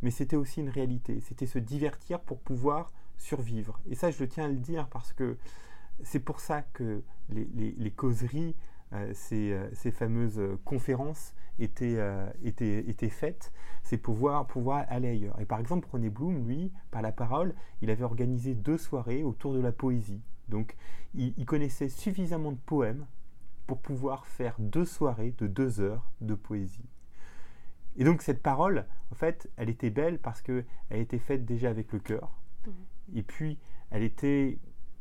mais 0.03 0.11
c'était 0.11 0.37
aussi 0.37 0.61
une 0.61 0.69
réalité. 0.69 1.21
C'était 1.21 1.47
se 1.47 1.59
divertir 1.59 2.21
pour 2.21 2.41
pouvoir 2.41 2.93
survivre. 3.17 3.81
Et 3.89 3.95
ça, 3.95 4.11
je 4.11 4.25
tiens 4.25 4.45
à 4.45 4.49
le 4.49 4.57
dire 4.57 4.89
parce 4.89 5.13
que 5.13 5.39
c'est 6.03 6.21
pour 6.21 6.41
ça 6.41 6.63
que 6.63 7.03
les, 7.31 7.91
causeries, 7.93 8.49
euh, 8.49 8.53
euh, 8.53 8.74
ces, 9.13 9.91
fameuses 9.93 10.41
conférences 10.65 11.35
étaient, 11.59 11.97
euh, 11.99 12.27
étaient, 12.43 12.89
étaient 12.89 13.09
faites, 13.09 13.53
c'est 13.83 13.99
pouvoir, 13.99 14.47
pouvoir 14.47 14.85
aller 14.89 15.09
ailleurs. 15.09 15.41
Et 15.41 15.47
par 15.47 15.61
exemple, 15.61 15.89
René 15.91 16.11
Blum, 16.11 16.47
lui, 16.47 16.73
par 16.91 17.03
la 17.03 17.13
parole, 17.13 17.55
il 17.83 17.91
avait 17.91 18.05
organisé 18.05 18.55
deux 18.55 18.79
soirées 18.79 19.23
autour 19.23 19.55
de 19.55 19.61
la 19.61 19.73
poésie. 19.73 20.23
Donc, 20.49 20.77
il 21.15 21.47
connaissait 21.47 21.89
suffisamment 21.89 22.53
de 22.53 22.59
poèmes 22.67 23.07
pour 23.67 23.81
pouvoir 23.81 24.27
faire 24.27 24.57
deux 24.59 24.85
soirées 24.85 25.35
de 25.39 25.47
deux 25.47 25.81
heures 25.81 26.11
de 26.21 26.35
poésie. 26.35 26.85
Et 27.97 28.05
donc 28.05 28.23
cette 28.23 28.43
parole, 28.43 28.87
en 29.11 29.15
fait, 29.15 29.49
elle 29.57 29.71
était 29.71 29.91
belle 29.91 30.19
parce 30.19 30.43
qu'elle 30.43 30.65
était 30.91 31.19
faite 31.19 31.45
déjà 31.45 31.71
avec 31.71 31.93
le 31.93 31.99
cœur. 31.99 32.31
Mhm. 32.67 32.73
Et 33.17 33.23
puis, 33.23 33.59
elle 33.91 34.03
était, 34.03 34.59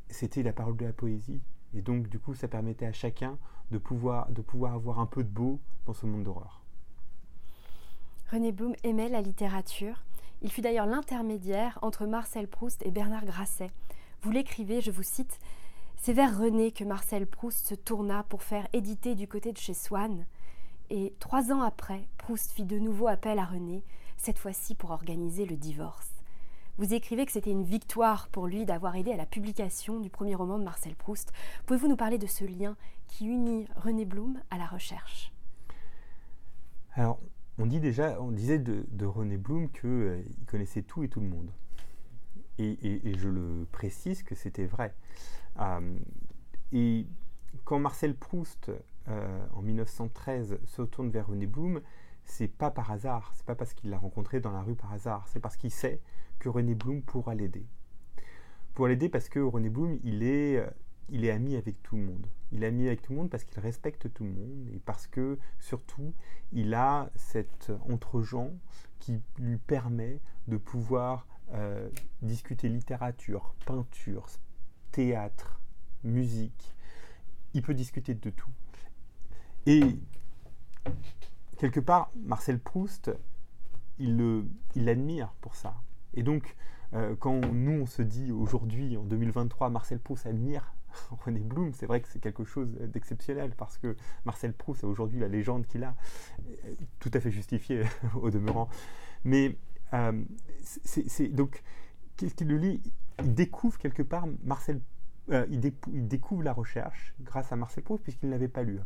c'était 0.09 0.43
la 0.43 0.53
parole 0.53 0.77
de 0.77 0.85
la 0.85 0.93
poésie. 0.93 1.41
Et 1.73 1.81
donc, 1.81 2.07
du 2.07 2.19
coup, 2.19 2.35
ça 2.35 2.47
permettait 2.47 2.85
à 2.85 2.91
chacun 2.91 3.37
de 3.73 4.41
pouvoir, 4.41 4.73
avoir 4.73 4.99
un 4.99 5.05
peu 5.05 5.23
de 5.23 5.29
beau 5.29 5.59
dans 5.85 5.93
ce 5.93 6.05
monde 6.05 6.23
d'horreur. 6.23 6.61
René 8.31 8.51
Blum 8.51 8.73
aimait 8.83 9.09
la 9.09 9.21
littérature. 9.21 10.03
Il 10.41 10.51
fut 10.51 10.61
d'ailleurs 10.61 10.85
l'intermédiaire 10.85 11.79
entre 11.81 12.05
Marcel 12.05 12.47
Proust 12.47 12.85
et 12.85 12.91
Bernard 12.91 13.25
Grasset. 13.25 13.71
Vous 14.21 14.31
l'écrivez, 14.31 14.81
je 14.81 14.91
vous 14.91 15.03
cite, 15.03 15.39
c'est 15.97 16.13
vers 16.13 16.37
René 16.37 16.71
que 16.71 16.83
Marcel 16.83 17.27
Proust 17.27 17.67
se 17.67 17.75
tourna 17.75 18.23
pour 18.23 18.43
faire 18.43 18.67
éditer 18.73 19.15
du 19.15 19.27
côté 19.27 19.51
de 19.51 19.57
chez 19.57 19.73
Swann. 19.73 20.25
Et 20.89 21.13
trois 21.19 21.51
ans 21.51 21.61
après, 21.61 22.07
Proust 22.17 22.51
fit 22.51 22.65
de 22.65 22.79
nouveau 22.79 23.07
appel 23.07 23.39
à 23.39 23.45
René, 23.45 23.83
cette 24.17 24.39
fois-ci 24.39 24.75
pour 24.75 24.91
organiser 24.91 25.45
le 25.45 25.55
divorce. 25.55 26.09
Vous 26.77 26.93
écrivez 26.93 27.25
que 27.25 27.31
c'était 27.31 27.51
une 27.51 27.63
victoire 27.63 28.29
pour 28.29 28.47
lui 28.47 28.65
d'avoir 28.65 28.95
aidé 28.95 29.11
à 29.11 29.17
la 29.17 29.27
publication 29.27 29.99
du 29.99 30.09
premier 30.09 30.33
roman 30.33 30.57
de 30.57 30.63
Marcel 30.63 30.95
Proust. 30.95 31.31
Pouvez-vous 31.65 31.87
nous 31.87 31.95
parler 31.95 32.17
de 32.17 32.25
ce 32.25 32.45
lien 32.45 32.75
qui 33.13 33.27
unit 33.27 33.67
René 33.75 34.05
Blum 34.05 34.41
à 34.49 34.57
la 34.57 34.65
recherche 34.65 35.31
Alors, 36.95 37.19
on 37.59 37.67
dit 37.67 37.79
déjà, 37.79 38.19
on 38.19 38.31
disait 38.31 38.57
de, 38.57 39.05
René 39.05 39.37
Blum 39.37 39.69
qu'il 39.69 39.89
euh, 39.89 40.23
connaissait 40.47 40.81
tout 40.81 41.03
et 41.03 41.09
tout 41.09 41.19
le 41.19 41.27
monde. 41.27 41.51
et 42.57 43.13
je 43.15 43.29
le 43.29 43.67
précise 43.71 44.23
que 44.23 44.33
c'était 44.33 44.65
vrai. 44.65 44.95
Euh, 45.59 45.95
et 46.71 47.05
quand 47.65 47.77
Marcel 47.77 48.15
Proust, 48.15 48.71
euh, 49.07 49.45
en 49.53 49.61
1913, 49.61 50.57
se 50.65 50.81
tourne 50.81 51.11
vers 51.11 51.27
René 51.27 51.45
Blum, 51.45 51.81
c'est 52.25 52.47
pas 52.47 52.71
par 52.71 52.89
hasard, 52.89 53.31
c'est 53.35 53.45
pas 53.45 53.53
parce 53.53 53.75
qu'il 53.75 53.91
l'a 53.91 53.99
rencontré 53.99 54.39
dans 54.39 54.51
la 54.51 54.63
rue 54.63 54.75
par 54.75 54.91
hasard, 54.91 55.27
c'est 55.27 55.39
parce 55.39 55.55
qu'il 55.55 55.71
sait 55.71 56.01
que 56.39 56.49
René 56.49 56.73
Blum 56.73 57.03
pourra 57.03 57.35
l'aider. 57.35 57.67
Pour 58.73 58.87
l'aider 58.87 59.07
parce 59.07 59.29
que 59.29 59.39
René 59.39 59.69
Blum, 59.69 59.99
il 60.03 60.23
est 60.23 60.65
ami 61.29 61.55
avec 61.55 61.83
tout 61.83 61.95
le 61.95 62.05
monde. 62.05 62.25
Il 62.53 62.63
est 62.63 62.67
ami 62.67 62.87
avec 62.87 63.01
tout 63.01 63.11
le 63.11 63.19
monde 63.19 63.29
parce 63.29 63.43
qu'il 63.43 63.59
respecte 63.59 64.13
tout 64.13 64.23
le 64.23 64.31
monde 64.31 64.69
et 64.73 64.79
parce 64.79 65.07
que 65.07 65.37
surtout, 65.59 66.13
il 66.51 66.73
a 66.73 67.09
cet 67.15 67.71
entre-gens 67.89 68.51
qui 68.99 69.19
lui 69.39 69.57
permet 69.57 70.19
de 70.47 70.57
pouvoir 70.57 71.27
discuter 72.23 72.67
littérature, 72.67 73.53
peinture, 73.65 74.25
théâtre, 74.91 75.59
musique. 76.03 76.73
Il 77.53 77.61
peut 77.61 77.75
discuter 77.75 78.15
de 78.15 78.29
tout. 78.29 78.49
Et 79.65 79.81
quelque 81.57 81.79
part, 81.79 82.11
Marcel 82.15 82.59
Proust, 82.59 83.11
il 83.99 84.45
l'admire 84.75 85.33
pour 85.41 85.55
ça. 85.55 85.75
Et 86.13 86.23
donc, 86.23 86.55
euh, 86.93 87.15
quand 87.19 87.39
nous, 87.53 87.81
on 87.81 87.85
se 87.85 88.01
dit 88.01 88.31
aujourd'hui, 88.31 88.97
en 88.97 89.03
2023, 89.03 89.69
Marcel 89.69 89.99
Proust 89.99 90.25
admire 90.25 90.73
René 91.25 91.39
Blum, 91.39 91.73
c'est 91.73 91.85
vrai 91.85 92.01
que 92.01 92.07
c'est 92.07 92.19
quelque 92.19 92.43
chose 92.43 92.69
d'exceptionnel 92.69 93.53
parce 93.57 93.77
que 93.77 93.95
Marcel 94.25 94.53
Proust 94.53 94.83
est 94.83 94.87
aujourd'hui 94.87 95.19
la 95.19 95.27
légende 95.27 95.65
qu'il 95.67 95.83
a, 95.83 95.95
tout 96.99 97.11
à 97.13 97.19
fait 97.19 97.31
justifiée 97.31 97.83
au 98.15 98.29
demeurant. 98.29 98.69
Mais 99.23 99.57
euh, 99.93 100.23
c'est 100.61 101.27
donc, 101.27 101.63
qu'est-ce 102.17 102.35
qu'il 102.35 102.47
le 102.47 102.57
lit 102.57 102.81
il 103.19 103.33
découvre 103.33 103.77
quelque 103.77 104.01
part 104.01 104.25
Marcel, 104.43 104.81
euh, 105.29 105.45
il, 105.49 105.59
découvre 106.07 106.43
la 106.43 106.53
recherche 106.53 107.13
grâce 107.21 107.51
à 107.51 107.55
Marcel 107.55 107.83
Proust 107.83 108.03
puisqu'il 108.03 108.27
ne 108.27 108.31
l'avait 108.31 108.47
pas 108.47 108.63
lu 108.63 108.79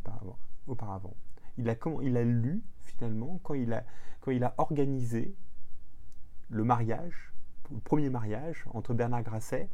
auparavant. 0.66 1.16
Il 1.56 1.68
a, 1.70 1.74
il 2.02 2.16
a 2.16 2.24
lu 2.24 2.62
finalement 2.82 3.40
quand 3.42 3.54
il 3.54 3.72
a, 3.72 3.84
quand 4.20 4.30
il 4.30 4.44
a 4.44 4.54
organisé 4.58 5.34
le 6.50 6.64
mariage, 6.64 7.32
le 7.70 7.78
premier 7.80 8.10
mariage 8.10 8.64
entre 8.72 8.94
Bernard 8.94 9.22
Grasset, 9.22 9.68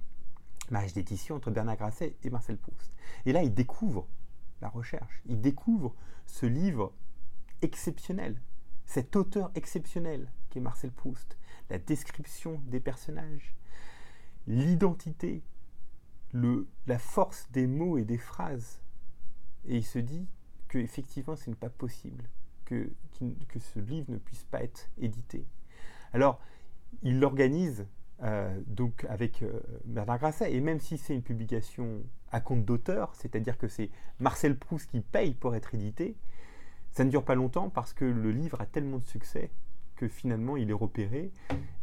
mariage 0.70 0.94
d'édition 0.94 1.36
entre 1.36 1.50
Bernard 1.50 1.76
Grasset 1.76 2.16
et 2.22 2.30
Marcel 2.30 2.56
Proust. 2.56 2.92
Et 3.26 3.32
là, 3.32 3.42
il 3.42 3.54
découvre 3.54 4.06
la 4.60 4.68
recherche, 4.68 5.22
il 5.26 5.40
découvre 5.40 5.94
ce 6.26 6.46
livre 6.46 6.92
exceptionnel, 7.62 8.40
cet 8.86 9.16
auteur 9.16 9.50
exceptionnel 9.54 10.30
qui 10.50 10.58
est 10.58 10.62
Marcel 10.62 10.90
Proust, 10.90 11.38
la 11.70 11.78
description 11.78 12.60
des 12.66 12.80
personnages, 12.80 13.54
l'identité, 14.46 15.42
la 16.32 16.98
force 16.98 17.48
des 17.52 17.66
mots 17.66 17.98
et 17.98 18.04
des 18.04 18.18
phrases. 18.18 18.80
Et 19.66 19.76
il 19.76 19.84
se 19.84 19.98
dit 19.98 20.26
que 20.68 20.78
effectivement 20.78 21.36
ce 21.36 21.50
n'est 21.50 21.56
pas 21.56 21.70
possible 21.70 22.24
que, 22.64 22.90
que, 23.48 23.58
ce 23.58 23.78
livre 23.78 24.10
ne 24.10 24.18
puisse 24.18 24.44
pas 24.44 24.62
être 24.62 24.88
édité. 24.98 25.46
Alors, 26.12 26.40
il 27.02 27.20
l'organise 27.20 27.86
euh, 28.22 28.60
donc 28.66 29.04
avec 29.08 29.42
euh, 29.42 29.60
Bernard 29.84 30.18
Grasset, 30.18 30.52
et 30.54 30.60
même 30.60 30.80
si 30.80 30.98
c'est 30.98 31.14
une 31.14 31.22
publication 31.22 32.02
à 32.30 32.40
compte 32.40 32.64
d'auteur, 32.64 33.14
c'est-à-dire 33.14 33.58
que 33.58 33.68
c'est 33.68 33.90
Marcel 34.20 34.56
Proust 34.56 34.90
qui 34.90 35.00
paye 35.00 35.34
pour 35.34 35.54
être 35.54 35.74
édité, 35.74 36.16
ça 36.92 37.04
ne 37.04 37.10
dure 37.10 37.24
pas 37.24 37.34
longtemps 37.34 37.70
parce 37.70 37.92
que 37.92 38.04
le 38.04 38.30
livre 38.30 38.60
a 38.60 38.66
tellement 38.66 38.98
de 38.98 39.04
succès 39.04 39.50
que 39.96 40.08
finalement 40.08 40.56
il 40.56 40.70
est 40.70 40.74
repéré, 40.74 41.32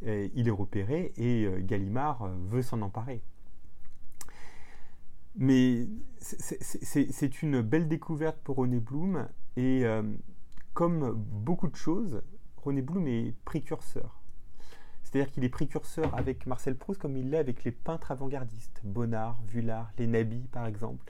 euh, 0.06 0.30
il 0.34 0.48
est 0.48 0.52
repéré 0.52 1.14
et 1.18 1.48
Gallimard 1.64 2.30
veut 2.46 2.62
s'en 2.62 2.82
emparer. 2.82 3.22
Mais 5.36 5.88
c'est 6.20 7.42
une 7.42 7.62
belle 7.62 7.88
découverte 7.88 8.38
pour 8.44 8.58
René 8.58 8.80
Blum 8.80 9.30
et 9.56 9.86
comme 10.74 11.14
beaucoup 11.14 11.70
de 11.70 11.76
choses, 11.76 12.22
René 12.58 12.82
Blum 12.82 13.08
est 13.08 13.34
précurseur. 13.46 14.21
C'est-à-dire 15.12 15.32
qu'il 15.32 15.44
est 15.44 15.50
précurseur 15.50 16.16
avec 16.18 16.46
Marcel 16.46 16.76
Proust 16.76 17.02
comme 17.02 17.18
il 17.18 17.30
l'est 17.30 17.38
avec 17.38 17.64
les 17.64 17.72
peintres 17.72 18.12
avant-gardistes, 18.12 18.82
Bonnard, 18.84 19.40
Vuillard, 19.48 19.92
les 19.98 20.08
Nabis 20.08 20.48
par 20.52 20.66
exemple. 20.66 21.04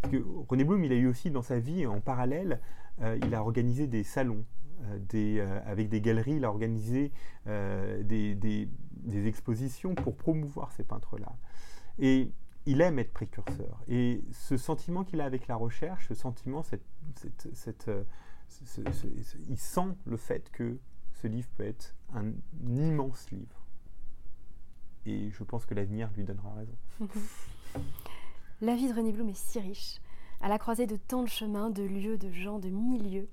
Parce 0.00 0.12
que 0.12 0.24
René 0.48 0.62
Blum, 0.62 0.84
il 0.84 0.92
a 0.92 0.96
eu 0.96 1.08
aussi 1.08 1.30
dans 1.30 1.42
sa 1.42 1.58
vie, 1.58 1.84
en 1.86 2.00
parallèle, 2.00 2.60
il 3.00 3.34
a 3.34 3.40
organisé 3.40 3.88
des 3.88 4.04
salons 4.04 4.44
euh, 4.82 4.98
euh, 5.14 5.60
avec 5.66 5.88
des 5.88 6.00
galeries, 6.00 6.36
il 6.36 6.44
a 6.44 6.50
organisé 6.50 7.12
euh, 7.46 8.02
des, 8.02 8.68
expositions 9.26 9.94
pour 9.94 10.16
promouvoir 10.16 10.72
ces 10.72 10.84
peintres-là. 10.84 11.36
Et 11.98 12.30
il 12.66 12.80
aime 12.80 12.98
être 12.98 13.12
précurseur. 13.12 13.82
Et 13.88 14.22
ce 14.32 14.56
sentiment 14.56 15.04
qu'il 15.04 15.20
a 15.20 15.24
avec 15.24 15.48
la 15.48 15.56
recherche, 15.56 16.08
ce 16.08 16.14
sentiment, 16.14 16.62
il 19.48 19.58
sent 19.58 19.88
le 20.04 20.16
fait 20.16 20.50
que 20.50 20.78
ce 21.20 21.26
livre 21.26 21.48
peut 21.56 21.64
être 21.64 21.94
un 22.14 22.32
immense 22.68 23.30
livre. 23.30 23.66
Et 25.06 25.30
je 25.30 25.42
pense 25.42 25.66
que 25.66 25.74
l'avenir 25.74 26.10
lui 26.16 26.24
donnera 26.24 26.54
raison. 26.54 26.76
la 28.60 28.76
vie 28.76 28.88
de 28.88 28.94
René 28.94 29.12
Blum 29.12 29.28
est 29.28 29.36
si 29.36 29.58
riche, 29.58 30.00
à 30.40 30.48
la 30.48 30.58
croisée 30.58 30.86
de 30.86 30.96
tant 30.96 31.22
de 31.22 31.28
chemins, 31.28 31.70
de 31.70 31.82
lieux, 31.82 32.18
de 32.18 32.30
gens, 32.30 32.58
de 32.58 32.68
milieux. 32.68 33.28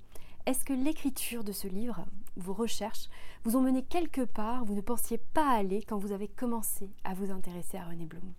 Est-ce 0.46 0.64
que 0.64 0.72
l'écriture 0.72 1.44
de 1.44 1.52
ce 1.52 1.68
livre, 1.68 2.06
vos 2.36 2.52
recherches, 2.52 3.08
vous 3.44 3.56
ont 3.56 3.62
mené 3.62 3.82
quelque 3.82 4.24
part 4.24 4.62
où 4.62 4.66
vous 4.66 4.74
ne 4.74 4.80
pensiez 4.80 5.18
pas 5.18 5.50
aller 5.50 5.82
quand 5.82 5.98
vous 5.98 6.12
avez 6.12 6.28
commencé 6.28 6.90
à 7.04 7.14
vous 7.14 7.30
intéresser 7.30 7.76
à 7.76 7.84
René 7.84 8.06
Blum? 8.06 8.32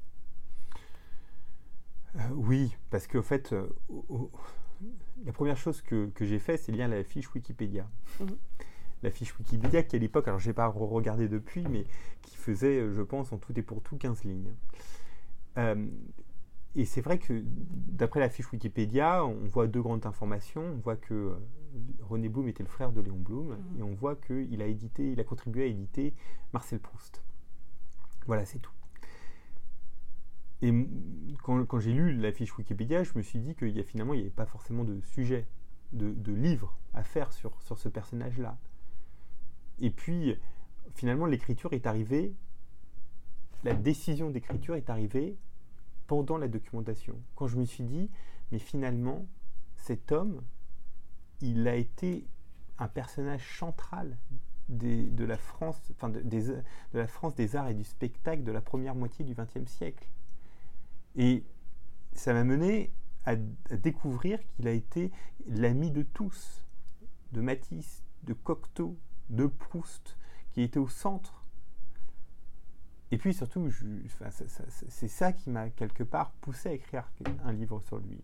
Euh, 2.16 2.30
Oui, 2.34 2.76
parce 2.90 3.08
qu'en 3.08 3.22
fait, 3.22 3.54
euh, 3.54 3.68
la 5.26 5.34
première 5.34 5.58
chose 5.58 5.82
que, 5.82 6.12
j'ai 6.20 6.40
fait, 6.40 6.58
c'est 6.58 6.72
lire 6.72 6.88
la 6.88 7.04
fiche 7.04 7.34
Wikipédia. 7.34 7.88
Mhm. 8.20 8.38
La 9.04 9.12
fiche 9.12 9.38
Wikipédia 9.38 9.84
qui 9.84 9.96
à 9.96 10.00
l'époque, 10.00 10.28
alors 10.28 10.40
je 10.40 10.48
n'ai 10.48 10.54
pas 10.54 10.68
regardé 10.68 11.28
depuis, 11.28 11.64
mais 11.68 11.86
qui 12.24 12.36
faisait, 12.36 12.92
je 12.92 13.02
pense, 13.02 13.32
en 13.32 13.38
tout 13.38 13.58
et 13.58 13.62
pour 13.62 13.82
tout 13.82 13.98
15 13.98 14.24
lignes. 14.24 14.54
Euh, 15.58 15.88
et 16.76 16.86
c'est 16.86 17.02
vrai 17.02 17.18
que 17.20 17.44
d'après 17.44 18.20
la 18.20 18.30
fiche 18.30 18.52
Wikipédia, 18.52 19.24
on 19.26 19.46
voit 19.46 19.68
deux 19.68 19.82
grandes 19.82 20.06
informations. 20.06 20.64
On 20.64 20.78
voit 20.80 20.96
que 20.96 21.36
René 22.02 22.30
Blum 22.30 22.48
était 22.48 22.64
le 22.64 22.70
frère 22.70 22.92
de 22.92 23.02
Léon 23.02 23.18
Blum, 23.18 23.50
Mhm. 23.50 23.80
et 23.80 23.84
on 23.84 23.94
voit 23.94 24.16
qu'il 24.16 24.62
a 24.62 24.66
édité, 24.66 25.12
il 25.12 25.20
a 25.20 25.24
contribué 25.24 25.64
à 25.64 25.66
éditer 25.68 26.14
Marcel 26.54 26.80
Proust. 26.80 27.24
Voilà, 28.26 28.46
c'est 28.46 28.60
tout. 28.60 28.72
Et 30.64 30.74
quand, 31.44 31.64
quand 31.66 31.80
j'ai 31.80 31.94
lu 31.94 32.16
la 32.18 32.32
fiche 32.32 32.58
Wikipédia, 32.58 33.04
je 33.04 33.12
me 33.16 33.22
suis 33.22 33.40
dit 33.40 33.54
qu'il 33.56 33.70
y 33.70 33.80
a 33.80 33.84
finalement, 33.84 34.14
il 34.14 34.18
n'y 34.18 34.24
avait 34.24 34.32
pas 34.32 34.48
forcément 34.48 34.84
de 34.84 35.00
sujet, 35.02 35.46
de, 35.94 36.12
de 36.14 36.34
livre 36.34 36.76
à 36.94 37.04
faire 37.04 37.32
sur, 37.32 37.62
sur 37.62 37.78
ce 37.78 37.90
personnage-là. 37.90 38.58
Et 39.80 39.90
puis, 39.92 40.36
finalement, 40.96 41.26
l'écriture 41.26 41.74
est 41.74 41.86
arrivée, 41.88 42.34
la 43.64 43.74
décision 43.74 44.30
d'écriture 44.30 44.76
est 44.76 44.90
arrivée 44.90 45.38
pendant 46.08 46.38
la 46.38 46.48
documentation. 46.48 47.20
Quand 47.36 47.48
je 47.48 47.58
me 47.58 47.66
suis 47.66 47.84
dit, 47.84 48.10
mais 48.52 48.60
finalement, 48.60 49.26
cet 49.76 50.12
homme, 50.12 50.42
il 51.42 51.68
a 51.68 51.76
été 51.76 52.26
un 52.80 52.88
personnage 52.88 53.58
central 53.58 54.18
de, 54.70 55.24
la 55.24 55.38
France, 55.38 55.82
enfin 55.92 56.10
de, 56.10 56.20
des- 56.22 56.48
de 56.48 56.64
la 56.94 57.08
France 57.08 57.36
des 57.36 57.56
arts 57.56 57.70
et 57.70 57.74
du 57.74 57.84
spectacle 57.84 58.44
de 58.44 58.52
la 58.52 58.62
première 58.62 58.96
moitié 58.96 59.24
du 59.26 59.34
XXe 59.34 59.70
siècle. 59.70 60.08
Et 61.16 61.44
ça 62.14 62.34
m'a 62.34 62.44
mené 62.44 62.92
à 63.26 63.36
découvrir 63.36 64.40
qu'il 64.56 64.68
a 64.68 64.72
été 64.72 65.12
l'ami 65.48 65.92
de 65.92 66.04
tous, 66.04 66.66
de 67.34 67.42
Matisse, 67.42 68.04
de 68.24 68.34
Cocteau, 68.34 68.98
de 69.30 69.46
Proust, 69.46 70.18
qui 70.52 70.62
était 70.62 70.80
au 70.80 70.88
centre. 70.88 71.46
Et 73.12 73.18
puis 73.18 73.34
surtout, 73.34 73.70
c'est 74.90 75.08
ça 75.08 75.32
qui 75.32 75.50
m'a 75.50 75.70
quelque 75.70 76.04
part 76.04 76.32
poussé 76.42 76.70
à 76.70 76.74
écrire 76.74 77.10
un 77.46 77.54
livre 77.54 77.80
sur 77.82 78.00
lui. 78.00 78.22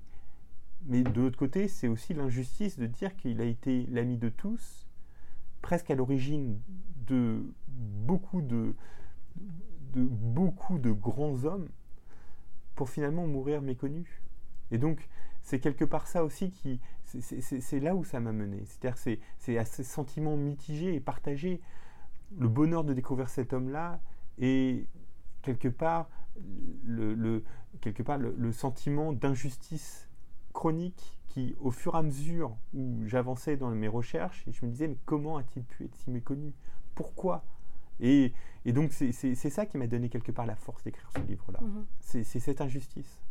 Mais 0.85 1.03
de 1.03 1.21
l'autre 1.21 1.37
côté, 1.37 1.67
c'est 1.69 1.87
aussi 1.87 2.13
l'injustice 2.13 2.77
de 2.77 2.85
dire 2.87 3.15
qu'il 3.15 3.39
a 3.39 3.45
été 3.45 3.85
l'ami 3.87 4.17
de 4.17 4.27
tous, 4.29 4.87
presque 5.61 5.89
à 5.89 5.95
l'origine 5.95 6.59
de 7.07 7.41
beaucoup 7.67 8.41
de, 8.41 8.75
de 9.93 10.03
beaucoup 10.03 10.79
de 10.79 10.91
grands 10.91 11.45
hommes, 11.45 11.69
pour 12.75 12.89
finalement 12.89 13.27
mourir 13.27 13.61
méconnu. 13.61 14.22
Et 14.73 14.77
donc, 14.77 15.07
c'est 15.41 15.59
quelque 15.59 15.85
part 15.85 16.07
ça 16.07 16.23
aussi 16.25 16.51
qui. 16.51 16.81
c'est- 17.05 17.79
là 17.79 17.95
où 17.95 18.03
ça 18.03 18.19
m'a 18.19 18.31
mené. 18.31 18.63
C'est-à-dire, 18.65 18.97
c'est- 18.97 19.19
c'est 19.37 19.57
à 19.57 19.65
ces 19.65 19.83
sentiments 19.83 20.35
mitigés 20.35 20.95
et 20.95 20.99
partagés. 20.99 21.61
Le 22.37 22.47
bonheur 22.47 22.83
de 22.83 22.93
découvrir 22.93 23.29
cet 23.29 23.53
homme-là 23.53 24.01
et 24.39 24.87
quelque 25.43 25.67
part 25.67 26.09
le, 26.83 27.13
le- 27.13 27.43
quelque 27.81 28.01
part 28.01 28.17
le, 28.17 28.33
le 28.35 28.51
sentiment 28.51 29.13
d'injustice 29.13 30.09
chronique 30.53 31.19
qui, 31.27 31.55
au 31.59 31.69
fur 31.69 31.93
et 31.93 31.99
à 31.99 32.01
mesure 32.01 32.57
où 32.73 33.03
j'avançais 33.05 33.55
dans 33.57 33.69
mes 33.69 33.87
recherches, 33.87 34.43
et 34.47 34.51
je 34.51 34.65
me 34.65 34.71
disais, 34.71 34.87
mais 34.87 34.97
comment 35.05 35.37
a-t-il 35.37 35.63
pu 35.63 35.85
être 35.85 35.95
si 35.95 36.09
méconnu? 36.09 36.53
Pourquoi? 36.95 37.43
Et, 37.99 38.33
et 38.65 38.73
donc, 38.73 38.91
c'est 38.91 39.35
ça 39.35 39.65
qui 39.67 39.77
m'a 39.77 39.85
donné 39.87 40.09
quelque 40.09 40.31
part 40.31 40.47
la 40.47 40.55
force 40.55 40.83
d'écrire 40.83 41.09
ce 41.15 41.21
livre-là. 41.21 41.59
Mhm. 41.61 41.85
C'est 41.99 42.23
c'est 42.23 42.39
cette 42.39 42.61
injustice. 42.61 43.21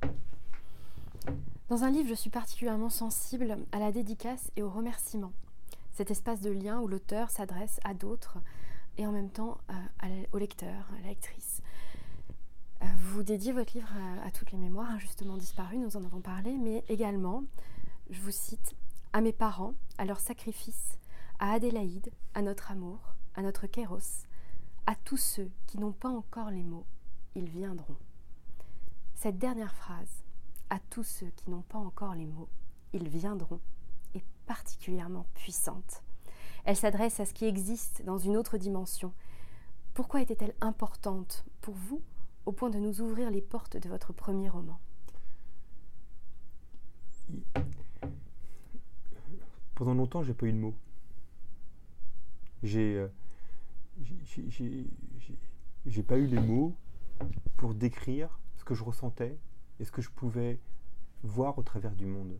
Dans 1.68 1.84
un 1.84 1.90
livre, 1.90 2.08
je 2.08 2.14
suis 2.14 2.30
particulièrement 2.30 2.90
sensible 2.90 3.56
à 3.72 3.78
la 3.78 3.92
dédicace 3.92 4.50
et 4.56 4.62
au 4.62 4.70
remerciement. 4.70 5.32
Cet 5.92 6.10
espace 6.10 6.40
de 6.40 6.50
lien 6.50 6.80
où 6.80 6.88
l'auteur 6.88 7.30
s'adresse 7.30 7.80
à 7.84 7.94
d'autres 7.94 8.38
et 8.98 9.06
en 9.06 9.12
même 9.12 9.30
temps 9.30 9.58
euh, 9.70 10.24
au 10.32 10.38
lecteur, 10.38 10.90
à 10.98 11.00
la 11.02 11.08
lectrice. 11.08 11.62
Euh, 12.82 12.86
Vous 12.98 13.22
dédiez 13.22 13.52
votre 13.52 13.74
livre 13.74 13.92
à, 14.24 14.30
toutes 14.30 14.52
les 14.52 14.58
mémoires 14.58 14.90
injustement 14.90 15.36
disparues, 15.36 15.78
nous 15.78 15.96
en 15.96 16.04
avons 16.04 16.20
parlé, 16.20 16.56
mais 16.58 16.84
également, 16.88 17.44
je 18.10 18.20
vous 18.20 18.30
cite, 18.30 18.74
à 19.12 19.20
mes 19.20 19.32
parents, 19.32 19.74
à 19.98 20.04
leur 20.04 20.20
sacrifice, 20.20 20.98
à 21.38 21.52
Adélaïde, 21.52 22.10
à 22.34 22.42
notre 22.42 22.70
amour, 22.70 23.14
à 23.34 23.42
notre 23.42 23.66
kéros, 23.66 24.26
à 24.86 24.94
tous 24.94 25.18
ceux 25.18 25.50
qui 25.66 25.78
n'ont 25.78 25.92
pas 25.92 26.08
encore 26.08 26.50
les 26.50 26.62
mots, 26.62 26.86
ils 27.34 27.48
viendront. 27.48 27.96
Cette 29.14 29.38
dernière 29.38 29.74
phrase, 29.74 30.21
à 30.72 30.78
tous 30.88 31.04
ceux 31.04 31.28
qui 31.36 31.50
n'ont 31.50 31.60
pas 31.60 31.76
encore 31.78 32.14
les 32.14 32.24
mots, 32.24 32.48
ils 32.94 33.06
viendront, 33.06 33.60
est 34.14 34.24
particulièrement 34.46 35.26
puissante. 35.34 36.02
Elle 36.64 36.76
s'adresse 36.76 37.20
à 37.20 37.26
ce 37.26 37.34
qui 37.34 37.44
existe 37.44 38.02
dans 38.06 38.16
une 38.16 38.38
autre 38.38 38.56
dimension. 38.56 39.12
Pourquoi 39.92 40.22
était-elle 40.22 40.54
importante 40.62 41.44
pour 41.60 41.74
vous 41.74 42.00
au 42.46 42.52
point 42.52 42.70
de 42.70 42.78
nous 42.78 43.02
ouvrir 43.02 43.30
les 43.30 43.42
portes 43.42 43.76
de 43.76 43.86
votre 43.90 44.14
premier 44.14 44.48
roman? 44.48 44.80
Pendant 49.74 49.92
longtemps, 49.92 50.22
j'ai 50.22 50.32
pas 50.32 50.46
eu 50.46 50.52
de 50.52 50.58
mots. 50.58 50.74
J'ai 52.62 52.96
euh, 52.96 53.08
j'ai- 54.24 54.48
j'ai- 54.48 54.86
j'ai 55.84 56.02
pas 56.02 56.16
eu 56.16 56.26
les 56.26 56.40
mots 56.40 56.74
pour 57.58 57.74
décrire 57.74 58.38
ce 58.56 58.64
que 58.64 58.74
je 58.74 58.84
ressentais 58.84 59.36
et 59.82 59.84
ce 59.84 59.90
que 59.90 60.00
je 60.00 60.10
pouvais 60.10 60.60
voir 61.24 61.58
au 61.58 61.62
travers 61.64 61.94
du 61.96 62.06
monde. 62.06 62.38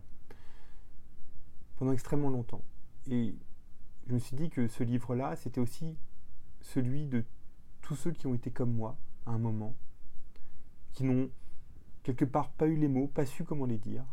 Pendant 1.76 1.92
extrêmement 1.92 2.30
longtemps. 2.30 2.62
Et 3.10 3.34
je 4.06 4.14
me 4.14 4.20
suis 4.20 4.36
dit 4.36 4.48
que 4.48 4.68
ce 4.68 4.84
livre-là, 4.84 5.34
c'était 5.34 5.60
aussi 5.60 5.98
celui 6.60 7.06
de 7.06 7.24
tous 7.80 7.96
ceux 7.96 8.12
qui 8.12 8.28
ont 8.28 8.34
été 8.34 8.52
comme 8.52 8.72
moi 8.72 8.96
à 9.26 9.32
un 9.32 9.38
moment, 9.38 9.74
qui 10.92 11.02
n'ont 11.02 11.30
quelque 12.04 12.24
part 12.24 12.52
pas 12.52 12.68
eu 12.68 12.76
les 12.76 12.86
mots, 12.86 13.08
pas 13.08 13.26
su 13.26 13.42
comment 13.42 13.66
les 13.66 13.78
dire. 13.78 14.04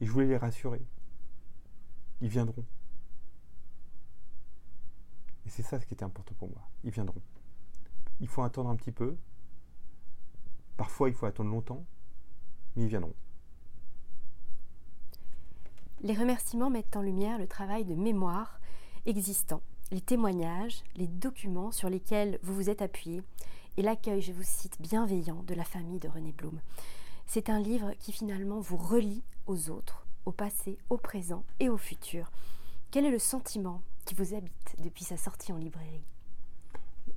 Et 0.00 0.06
je 0.06 0.10
voulais 0.10 0.26
les 0.26 0.38
rassurer. 0.38 0.80
Ils 2.22 2.28
viendront. 2.28 2.64
Et 5.44 5.50
c'est 5.50 5.62
ça 5.62 5.78
ce 5.78 5.84
qui 5.84 5.92
était 5.92 6.04
important 6.04 6.34
pour 6.38 6.48
moi. 6.48 6.70
Ils 6.84 6.90
viendront. 6.90 7.20
Il 8.20 8.28
faut 8.28 8.42
attendre 8.42 8.70
un 8.70 8.76
petit 8.76 8.92
peu. 8.92 9.18
Parfois, 10.76 11.08
il 11.08 11.14
faut 11.14 11.26
attendre 11.26 11.50
longtemps. 11.50 11.84
Mais 12.76 12.84
ils 12.84 12.88
viendront. 12.88 13.14
Les 16.02 16.14
remerciements 16.14 16.70
mettent 16.70 16.96
en 16.96 17.02
lumière 17.02 17.38
le 17.38 17.46
travail 17.46 17.84
de 17.84 17.94
mémoire 17.94 18.58
existant, 19.06 19.62
les 19.92 20.00
témoignages, 20.00 20.82
les 20.96 21.06
documents 21.06 21.70
sur 21.70 21.88
lesquels 21.88 22.38
vous 22.42 22.54
vous 22.54 22.70
êtes 22.70 22.82
appuyé 22.82 23.22
et 23.76 23.82
l'accueil, 23.82 24.20
je 24.20 24.32
vous 24.32 24.42
cite, 24.42 24.80
bienveillant 24.80 25.42
de 25.44 25.54
la 25.54 25.64
famille 25.64 25.98
de 26.00 26.08
René 26.08 26.32
Blum. 26.32 26.58
C'est 27.26 27.50
un 27.50 27.60
livre 27.60 27.92
qui 28.00 28.12
finalement 28.12 28.60
vous 28.60 28.76
relie 28.76 29.22
aux 29.46 29.70
autres, 29.70 30.04
au 30.26 30.32
passé, 30.32 30.76
au 30.90 30.96
présent 30.96 31.44
et 31.60 31.68
au 31.68 31.76
futur. 31.76 32.30
Quel 32.90 33.06
est 33.06 33.10
le 33.10 33.18
sentiment 33.18 33.80
qui 34.04 34.14
vous 34.14 34.34
habite 34.34 34.74
depuis 34.82 35.04
sa 35.04 35.16
sortie 35.16 35.52
en 35.52 35.56
librairie? 35.56 36.04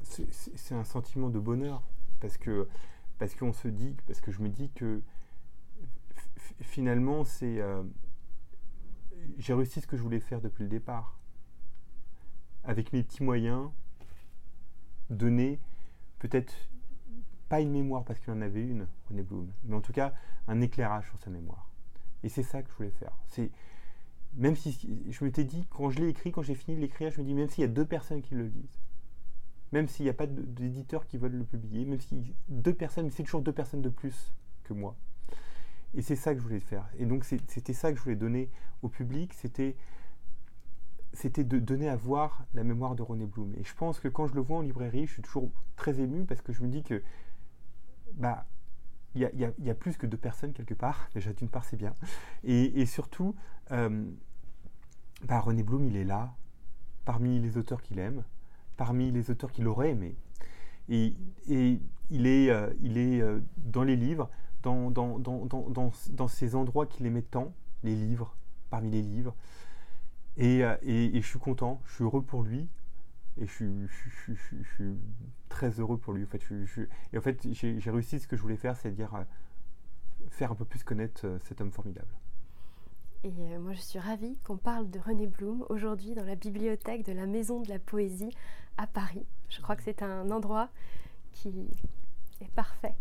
C'est- 0.04 0.74
un 0.74 0.84
sentiment 0.84 1.30
de 1.30 1.40
bonheur. 1.40 1.82
Parce 2.22 2.38
que 2.38 2.68
parce 3.18 3.36
qu'on 3.36 3.54
se 3.54 3.68
dit, 3.68 3.96
parce 4.08 4.22
que 4.22 4.32
je 4.32 4.42
me 4.42 4.50
dis 4.50 4.70
que 4.72 5.02
finalement, 6.62 7.24
c'est. 7.24 7.60
euh, 7.60 7.84
j'ai 9.38 9.54
réussi 9.54 9.82
ce 9.82 9.88
que 9.88 9.98
je 9.98 10.02
voulais 10.02 10.20
faire 10.20 10.42
depuis 10.42 10.64
le 10.64 10.70
départ. 10.70 11.18
Avec 12.64 12.94
mes 12.94 13.04
petits 13.04 13.24
moyens, 13.24 13.70
donner 15.10 15.60
peut-être 16.20 16.54
pas 17.48 17.62
une 17.62 17.72
mémoire 17.72 18.04
parce 18.04 18.20
qu'il 18.20 18.34
en 18.34 18.42
avait 18.42 18.64
une, 18.64 18.88
René 19.08 19.22
Blum, 19.22 19.52
mais 19.66 19.76
en 19.76 19.82
tout 19.82 19.94
cas 19.94 20.14
un 20.48 20.62
éclairage 20.62 21.08
sur 21.10 21.20
sa 21.20 21.30
mémoire. 21.30 21.70
Et 22.24 22.30
c'est 22.30 22.44
ça 22.44 22.64
que 22.64 22.70
je 22.72 22.76
voulais 22.76 22.90
faire. 22.90 23.16
C'est 23.28 23.52
même 24.36 24.56
si 24.56 25.06
je 25.10 25.24
m'étais 25.24 25.44
dit 25.44 25.68
quand 25.70 25.90
je 25.90 26.00
l'ai 26.00 26.10
écrit, 26.10 26.32
quand 26.32 26.42
j'ai 26.42 26.56
fini 26.56 26.76
de 26.76 26.82
l'écrire, 26.82 27.12
je 27.12 27.22
me 27.22 27.26
dis 27.26 27.34
même 27.34 27.50
s'il 27.50 27.62
y 27.62 27.66
a 27.66 27.70
deux 27.70 27.86
personnes 27.86 28.22
qui 28.22 28.36
le 28.36 28.48
lisent, 28.48 28.80
même 29.76 29.90
s'il 29.90 30.06
n'y 30.06 30.10
a 30.10 30.14
pas 30.14 30.26
d'éditeurs 30.26 31.06
qui 31.06 31.18
veulent 31.18 31.36
le 31.36 31.44
publier, 31.44 31.84
même 31.84 32.00
si 32.00 32.34
deux 32.48 32.74
personnes, 32.74 33.12
c'est 33.12 33.24
toujours 33.24 33.42
deux 33.42 33.52
personnes 33.52 33.82
de 33.82 33.90
plus 33.90 34.34
que 34.64 34.74
moi. 34.74 34.96
Et 35.94 36.02
c'est 36.02 36.16
ça 36.16 36.34
que 36.34 36.40
je 36.40 36.44
voulais 36.44 36.62
faire. 36.62 36.88
Et 36.98 37.06
donc 37.06 37.26
c'était 37.26 37.74
ça 37.74 37.92
que 37.92 37.98
je 37.98 38.04
voulais 38.04 38.16
donner 38.16 38.50
au 38.84 38.88
public, 38.88 39.34
c'était 39.34 39.76
de 41.44 41.60
donner 41.60 41.90
à 41.90 41.98
voir 41.98 42.46
la 42.54 42.64
mémoire 42.64 42.96
de 42.96 43.02
René 43.02 43.26
Blum. 43.26 43.54
Et 43.58 43.66
je 43.66 43.76
pense 43.76 44.00
que 44.00 44.08
quand 44.08 44.28
je 44.28 44.36
le 44.36 44.40
vois 44.40 44.60
en 44.60 44.62
librairie, 44.62 45.08
je 45.08 45.14
suis 45.14 45.22
toujours 45.22 45.52
très 45.76 46.00
ému 46.00 46.24
parce 46.24 46.42
que 46.42 46.54
je 46.54 46.64
me 46.64 46.70
dis 46.70 46.84
que 46.84 47.04
bah 48.14 48.46
il 49.14 49.22
y 49.22 49.70
a, 49.70 49.76
plus 49.76 49.98
que 49.98 50.06
deux 50.08 50.18
personnes 50.18 50.54
quelque 50.54 50.74
part. 50.74 51.10
Déjà 51.14 51.34
d'une 51.34 51.50
part 51.50 51.66
c'est 51.66 51.78
bien. 51.78 51.94
Et, 52.46 52.80
et 52.80 52.86
surtout, 52.86 53.36
euh, 53.72 54.06
bah, 55.26 55.42
René 55.42 55.64
Blum 55.64 55.84
il 55.84 55.98
est 55.98 56.06
là, 56.06 56.34
parmi 57.04 57.42
les 57.42 57.58
auteurs 57.58 57.82
qu'il 57.82 58.00
aime, 58.00 58.24
parmi 58.78 59.12
les 59.12 59.30
auteurs 59.32 59.52
qu'il 59.52 59.68
aurait 59.68 59.92
aimé. 59.92 60.16
Et, 60.90 61.16
il 62.12 62.28
est, 62.28 62.52
euh, 62.52 62.72
il 62.82 63.00
est 63.00 63.20
euh, 63.22 63.40
dans 63.58 63.84
les 63.84 63.96
livres, 63.96 64.30
dans, 64.62 64.92
dans, 64.92 65.18
dans, 65.18 65.46
dans, 65.46 66.28
ces 66.28 66.56
endroits 66.56 66.86
qu'il 66.86 67.06
aimait 67.08 67.24
tant, 67.24 67.54
les 67.84 67.96
livres, 67.96 68.36
parmi 68.70 68.92
les 68.92 69.02
livres. 69.02 69.36
Et, 70.38 70.64
euh, 70.64 70.76
et, 70.84 71.20
je 71.20 71.28
suis 71.28 71.40
content, 71.40 71.82
je 71.86 71.96
suis 71.96 72.04
heureux 72.04 72.22
pour 72.22 72.44
lui. 72.44 72.68
Et 73.38 73.48
je 73.48 73.88
suis, 73.88 75.00
très 75.50 75.72
heureux 75.80 75.98
pour 75.98 76.14
lui. 76.14 76.24
En 76.24 76.28
fait, 76.28 76.42
et 77.12 77.18
en 77.18 77.22
fait, 77.22 77.48
j'ai 77.52 77.92
réussi 77.92 78.20
ce 78.20 78.28
que 78.28 78.36
je 78.38 78.42
voulais 78.42 78.56
faire, 78.56 78.78
c'est-à-dire 78.78 79.26
faire 80.30 80.52
un 80.52 80.56
peu 80.56 80.66
plus 80.66 80.84
connaître 80.84 81.38
cet 81.44 81.60
homme 81.60 81.72
formidable. 81.72 82.08
Et 83.26 83.34
euh, 83.40 83.60
moi, 83.60 83.74
je 83.74 83.82
suis 83.82 83.98
ravie 83.98 84.38
qu'on 84.44 84.56
parle 84.56 84.88
de 84.92 85.00
René 85.00 85.26
Blum 85.26 85.66
aujourd'hui 85.70 86.14
dans 86.14 86.26
la 86.26 86.36
bibliothèque 86.36 87.04
de 87.04 87.12
la 87.12 87.26
Maison 87.26 87.60
de 87.60 87.70
la 87.70 87.80
Poésie 87.80 88.30
à 88.78 88.86
Paris. 88.86 89.26
Je 89.50 89.60
crois 89.62 89.76
que 89.76 89.82
c'est 89.82 90.04
un 90.04 90.30
endroit 90.30 90.70
qui 91.32 91.68
est 92.40 92.52
parfait 92.52 92.94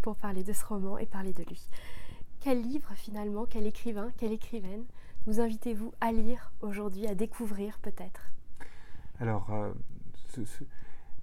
pour 0.00 0.16
parler 0.16 0.44
de 0.44 0.54
ce 0.54 0.64
roman 0.64 0.96
et 0.96 1.04
parler 1.04 1.34
de 1.34 1.42
lui. 1.42 1.68
Quel 2.40 2.62
livre 2.62 2.90
finalement, 2.94 3.44
quel 3.44 3.66
écrivain, 3.66 4.08
quelle 4.16 4.32
écrivaine 4.32 4.86
nous 5.26 5.40
invitez-vous 5.40 5.92
à 6.00 6.10
lire 6.10 6.52
aujourd'hui, 6.62 7.06
à 7.06 7.14
découvrir 7.14 7.78
peut-être? 7.80 8.30
Alors, 9.20 9.52
euh, 9.52 9.74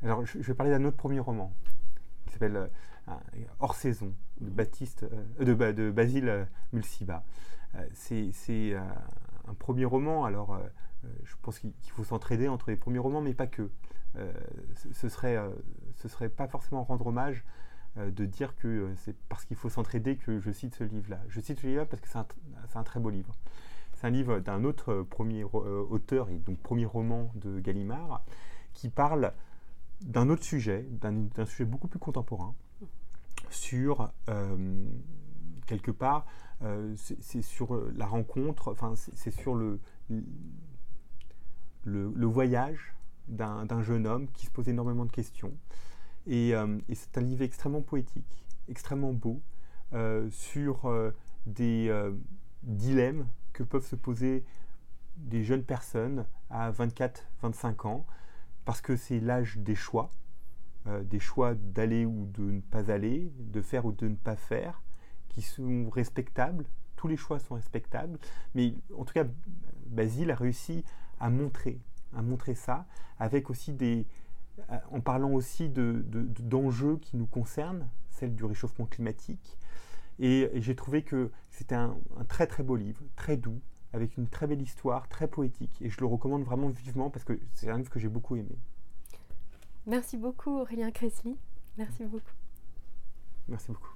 alors 0.04 0.24
je, 0.28 0.38
vais 0.38 0.54
parler 0.54 0.72
d'un 0.72 0.86
autre 0.86 0.98
premier 0.98 1.20
roman 1.20 1.52
qui 2.28 2.34
s'appelle 2.34 2.70
euh, 3.08 3.16
Hors 3.60 3.74
saison 3.74 4.14
de, 4.42 4.52
Baptiste, 4.52 5.08
de, 5.40 5.54
de, 5.72 5.90
Basile 5.90 6.48
Mulciba. 6.72 7.24
Euh, 7.76 7.88
c'est 7.94 8.76
un 8.76 9.54
premier 9.54 9.86
roman, 9.86 10.26
alors 10.26 10.56
euh, 10.56 11.08
je 11.24 11.36
pense 11.42 11.60
qu'il 11.60 11.74
faut 11.92 12.04
s'entraider 12.04 12.48
entre 12.48 12.70
les 12.70 12.78
premiers 12.78 13.00
romans, 13.00 13.22
mais 13.22 13.34
pas 13.34 13.48
que. 13.48 13.70
Euh, 14.16 14.32
ce 14.94 15.10
serait, 15.10 15.40
ce 15.96 16.08
serait 16.08 16.30
pas 16.30 16.48
forcément 16.48 16.84
rendre 16.84 17.08
hommage 17.08 17.44
de 17.96 18.26
dire 18.26 18.56
que 18.56 18.92
c'est 18.98 19.16
parce 19.28 19.46
qu'il 19.46 19.58
faut 19.58 19.70
s'entraider 19.70 20.18
que 20.18 20.40
je 20.40 20.52
cite 20.52 20.76
ce 20.76 20.84
livre-là. 20.84 21.20
Je 21.30 21.40
cite 21.40 21.60
ce 21.60 21.68
livre-là 21.68 21.86
parce 21.86 22.00
que 22.02 22.08
c'est 22.08 22.20
un, 22.20 22.28
un, 22.76 22.84
très 22.84 23.00
beau 23.00 23.10
livre. 23.10 23.34
C'est 23.94 24.06
un 24.06 24.12
livre 24.12 24.40
d'un 24.40 24.64
autre 24.64 25.02
premier 25.02 25.44
auteur, 25.44 26.30
et 26.30 26.38
donc 26.38 26.60
premier 26.60 26.86
roman 26.86 27.32
de 27.36 27.60
Gallimard, 27.60 28.24
qui 28.74 28.90
parle 28.90 29.34
d'un 30.02 30.30
autre 30.30 30.44
sujet, 30.44 30.88
d'un 30.92 31.46
sujet 31.46 31.66
beaucoup 31.66 31.88
plus 31.88 32.00
contemporain, 32.00 32.54
sur 33.50 34.12
quelque 35.66 35.92
part 35.92 36.26
euh, 36.64 36.94
c'est 36.96 37.42
sur 37.42 37.76
euh, 37.76 37.92
la 37.98 38.06
rencontre, 38.06 38.76
c'est 39.16 39.32
sur 39.32 39.56
le, 39.56 39.80
le, 41.84 42.26
voyage 42.26 42.96
d'un 43.28 43.82
jeune 43.82 44.08
homme 44.08 44.28
qui 44.32 44.46
se 44.46 44.52
pose 44.52 44.70
énormément 44.70 45.06
de 45.06 45.12
questions. 45.12 45.54
Et, 46.26 46.56
euh, 46.56 46.78
c'est 46.94 47.18
un 47.18 47.22
livre 47.22 47.42
extrêmement 47.42 47.82
poétique, 47.82 48.48
extrêmement 48.70 49.14
beau, 49.14 49.42
sur 50.32 50.92
des 51.46 52.12
dilemmes 52.64 53.28
que 53.52 53.62
peuvent 53.62 53.86
se 53.86 53.96
poser 53.96 54.44
des 55.18 55.44
jeunes 55.44 55.64
personnes 55.64 56.26
à 56.50 56.72
24-25 56.72 57.88
ans, 57.88 58.06
parce 58.66 58.82
que 58.82 58.96
c'est 58.96 59.20
l'âge 59.20 59.58
des 59.60 59.76
choix, 59.76 60.12
des 61.04 61.20
choix 61.20 61.54
d'aller 61.54 62.06
ou 62.06 62.26
de 62.26 62.42
ne 62.42 62.62
pas 62.62 62.90
aller, 62.90 63.32
de 63.38 63.62
faire 63.62 63.86
ou 63.86 63.92
de 63.92 64.08
ne 64.08 64.16
pas 64.16 64.36
faire, 64.36 64.82
qui 65.34 65.42
sont 65.42 65.90
respectables, 65.90 66.66
tous 66.96 67.08
les 67.08 67.18
choix 67.18 67.40
sont 67.40 67.56
respectables, 67.56 68.18
mais 68.56 68.74
en 68.98 69.04
tout 69.04 69.14
cas, 69.14 69.26
Basile 69.88 70.32
a 70.32 70.36
réussi 70.36 70.84
à 71.20 71.30
montrer, 71.30 71.80
à 72.16 72.22
montrer 72.22 72.56
ça, 72.56 72.86
avec 73.20 73.50
aussi 73.50 73.74
des, 73.74 74.06
en 74.92 75.02
parlant 75.02 75.32
aussi 75.32 75.70
d'enjeux 75.70 76.94
de, 76.94 77.00
qui 77.00 77.18
nous 77.18 77.26
concernent, 77.26 77.88
celle 78.10 78.36
du 78.36 78.46
réchauffement 78.46 78.86
climatique. 78.86 79.58
Et, 80.20 80.50
j'ai 80.56 80.76
trouvé 80.76 81.02
que 81.02 81.32
c'était 81.50 81.76
un, 81.76 81.98
très 82.28 82.48
très 82.48 82.64
beau 82.64 82.76
livre, 82.76 83.02
très 83.16 83.38
doux, 83.38 83.60
avec 83.94 84.18
une 84.18 84.28
très 84.28 84.48
belle 84.48 84.62
histoire, 84.62 85.08
très 85.08 85.28
poétique. 85.28 85.82
Et 85.82 85.90
je 85.90 86.00
le 86.00 86.06
recommande 86.06 86.44
vraiment 86.44 86.70
vivement 86.70 87.10
parce 87.10 87.26
que 87.26 87.40
c'est 87.54 87.70
un 87.70 87.78
livre 87.78 87.90
que 87.90 88.00
j'ai 88.00 88.10
beaucoup 88.10 88.36
aimé. 88.36 88.56
Merci 89.86 90.18
beaucoup 90.18 90.60
Aurélien 90.60 90.92
Cressly. 90.92 91.36
Merci 91.78 92.06
beaucoup. 92.06 92.32
Merci 93.48 93.68
beaucoup. 93.72 93.94